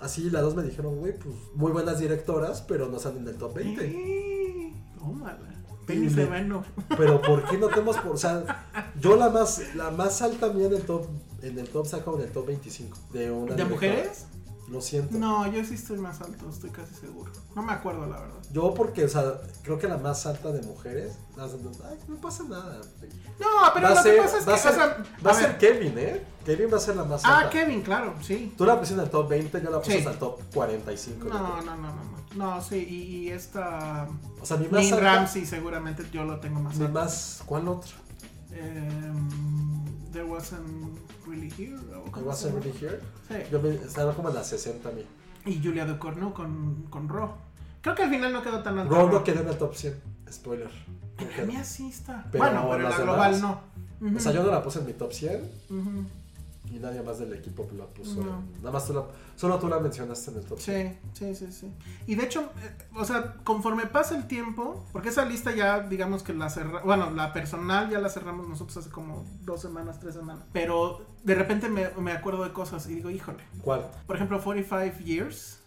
[0.00, 3.36] Así las dos me dijeron, güey, pues muy buenas directoras, pero no están en el
[3.36, 3.88] top 20.
[3.90, 4.74] Sí.
[4.98, 5.38] Tómala.
[5.86, 6.26] Penny se.
[6.96, 8.66] Pero ¿por qué no tenemos por, o sea,
[8.98, 11.06] yo la más la más alta mía en el top
[11.42, 13.68] en el top saco en el top 25 de una ¿De directora.
[13.68, 14.26] mujeres?
[14.68, 15.18] Lo siento.
[15.18, 17.30] No, yo sí estoy más alto, estoy casi seguro.
[17.54, 18.38] No me acuerdo, la verdad.
[18.50, 22.44] Yo porque, o sea, creo que la más alta de mujeres, las- ay, no pasa
[22.44, 22.80] nada.
[23.38, 24.50] No, pero va lo ser, que pasa es que.
[24.50, 25.58] va a ser, o sea, va a a ser ver.
[25.58, 26.24] Kevin, ¿eh?
[26.46, 27.46] Kevin va a ser la más alta.
[27.46, 28.54] Ah, Kevin, claro, sí.
[28.56, 29.98] Tú la pusiste en el top 20, yo la puse Sí.
[29.98, 31.26] en el top 45.
[31.28, 32.24] yo No, no, no, no, no.
[32.34, 32.94] No, sí, y,
[33.26, 34.08] y esta.
[34.40, 35.00] O sea, mi más alta.
[35.00, 37.92] Ramsey, seguramente yo lo tengo más Mi más, ¿cuál otro?
[38.50, 40.98] Em, there wasn't
[41.34, 41.74] really here.
[41.96, 42.60] ¿o I cómo wasn't se llama?
[42.60, 43.00] really here.
[43.28, 43.50] Sí.
[43.50, 45.02] Yo me, estaba como en las 60 a mí.
[45.46, 47.34] Y Julia Ducournau con, con Ro.
[47.82, 48.94] Creo que al final no quedó tan alto.
[48.94, 50.00] Ron no quedó en el top 100.
[50.32, 50.70] Spoiler.
[51.18, 52.26] No La mía sí está.
[52.32, 53.60] Pero bueno, pero en la demás- global no.
[54.00, 56.04] Ujú, O sea, yo no la puse en mi top 100 ujú.
[56.74, 58.22] y nadie más del equipo la puso.
[58.22, 58.42] No.
[58.58, 59.04] Nada más tú la,
[59.36, 60.98] solo tú la mencionaste en el top 100.
[61.12, 61.72] Sí, sí, sí, sí.
[62.06, 66.22] Y de hecho, eh, o sea, conforme pasa el tiempo, porque esa lista ya, digamos
[66.24, 70.14] que la cerramos, bueno, la personal ya la cerramos nosotros hace como dos semanas, tres
[70.14, 70.42] semanas.
[70.52, 73.42] Pero de repente me, me acuerdo de cosas y digo, híjole.
[73.62, 73.90] ¿Cuál?
[74.06, 75.60] Por ejemplo, 45 Years.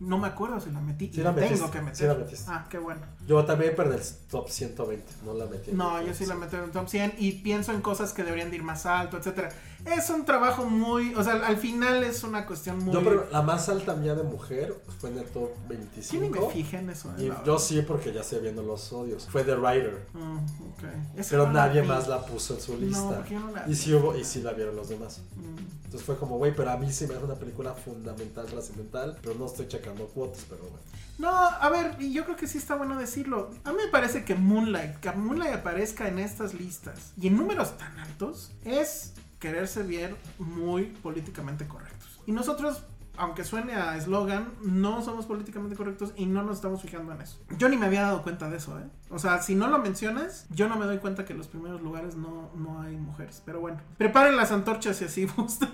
[0.00, 1.12] No me acuerdo si la metí.
[1.12, 1.96] Sí y la tengo metiste, que meter.
[1.96, 2.44] sí la metiste.
[2.48, 3.02] Ah, qué bueno.
[3.24, 5.04] Yo también, pero en el top 120.
[5.24, 5.70] No la metí.
[5.72, 6.40] No, yo sí la 100.
[6.40, 9.16] meto en el top 100 y pienso en cosas que deberían de ir más alto,
[9.16, 9.50] etcétera.
[9.84, 12.92] Es un trabajo muy, o sea, al final es una cuestión muy...
[12.92, 16.46] Yo, pero la más alta mía de mujer fue en el top Yo ni 25.
[16.46, 17.12] me fijé en eso.
[17.18, 19.26] Y yo sí, porque ya estoy viendo los odios.
[19.26, 20.06] Fue The Writer.
[20.14, 21.18] Ok.
[21.18, 23.24] Esa Pero no nadie más la puso en su lista.
[23.30, 25.20] no la y sí hubo, y sí la vieron los demás.
[25.36, 25.82] Mm.
[25.84, 29.34] Entonces fue como, güey, pero a mí sí me hace una película fundamental, trascendental, pero
[29.34, 30.78] no estoy checando cuotas, pero bueno.
[31.18, 33.50] No, a ver, y yo creo que sí está bueno decirlo.
[33.64, 37.76] A mí me parece que Moonlight, que Moonlight aparezca en estas listas y en números
[37.76, 39.12] tan altos, es
[39.42, 42.20] quererse ver muy políticamente correctos.
[42.26, 42.84] Y nosotros,
[43.16, 47.40] aunque suene a eslogan, no somos políticamente correctos y no nos estamos fijando en eso.
[47.58, 48.84] Yo ni me había dado cuenta de eso, ¿eh?
[49.10, 51.82] O sea, si no lo mencionas, yo no me doy cuenta que en los primeros
[51.82, 53.42] lugares no, no hay mujeres.
[53.44, 55.72] Pero bueno, preparen las antorchas si así gustan.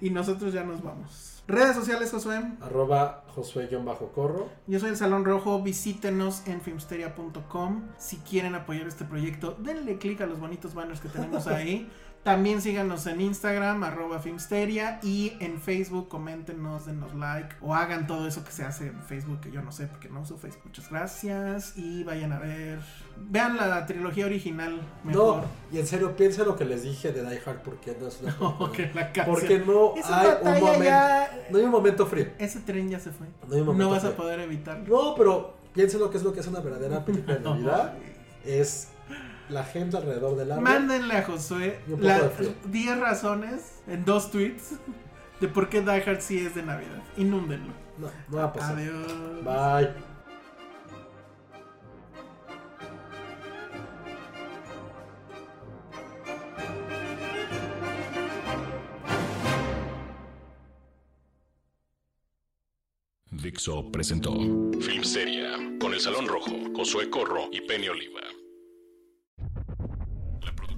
[0.00, 1.42] y nosotros ya nos vamos.
[1.48, 2.42] Redes sociales, Josué.
[2.60, 4.50] Arroba Josué-Corro.
[4.66, 7.84] Yo soy el Salón Rojo, visítenos en filmsteria.com.
[7.96, 11.90] Si quieren apoyar este proyecto, denle click a los bonitos banners que tenemos ahí.
[12.28, 18.26] También síganos en Instagram, arroba Filmsteria, y en Facebook, coméntenos, denos like, o hagan todo
[18.28, 20.62] eso que se hace en Facebook, que yo no sé porque no uso Facebook.
[20.66, 22.80] Muchas gracias, y vayan a ver,
[23.16, 25.36] vean la trilogía original mejor.
[25.38, 28.20] No, y en serio, piensen lo que les dije de Die Hard, porque no es
[28.22, 29.26] una que la canción.
[29.36, 30.84] Porque no Esa hay un momento.
[30.84, 32.26] ya- No hay un momento frío.
[32.38, 33.26] Ese tren ya se fue.
[33.48, 34.84] No hay un momento vas a poder evitarlo.
[34.86, 37.94] No, pero piensen lo que es lo que es una verdadera película de Navidad.
[38.44, 38.88] Es
[39.50, 40.64] la gente alrededor del árbol.
[40.64, 41.80] Mándenle a Josué
[42.66, 44.74] 10 razones en dos tweets
[45.40, 47.02] de por qué Die sí es de Navidad.
[47.16, 47.72] Inúndenlo.
[47.98, 48.76] No, no va a pasar.
[48.76, 49.44] Adiós.
[49.44, 50.08] Bye.
[63.30, 64.32] Dixo presentó
[64.80, 68.37] Film Seria con El Salón Rojo, Josué Corro y Penny Oliva.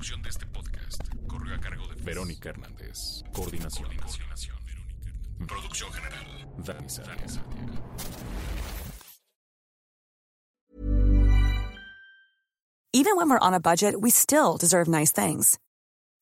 [0.01, 3.23] La producción de este podcast corrió a cargo de Verónica Hernández.
[3.35, 3.87] Coordinación.
[3.99, 4.57] Coordinación.
[5.47, 6.25] Producción general.
[6.65, 7.39] Dani Sánchez.
[12.95, 15.59] Even when we're on a budget, we still deserve nice things.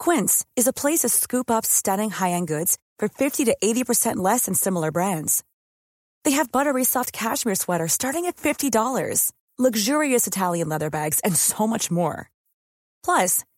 [0.01, 4.47] Quince is a place to scoop up stunning high-end goods for 50 to 80% less
[4.47, 5.45] than similar brands.
[6.25, 11.69] They have buttery soft cashmere sweaters starting at $50, luxurious Italian leather bags, and so
[11.69, 12.29] much more.
[13.05, 13.45] Plus,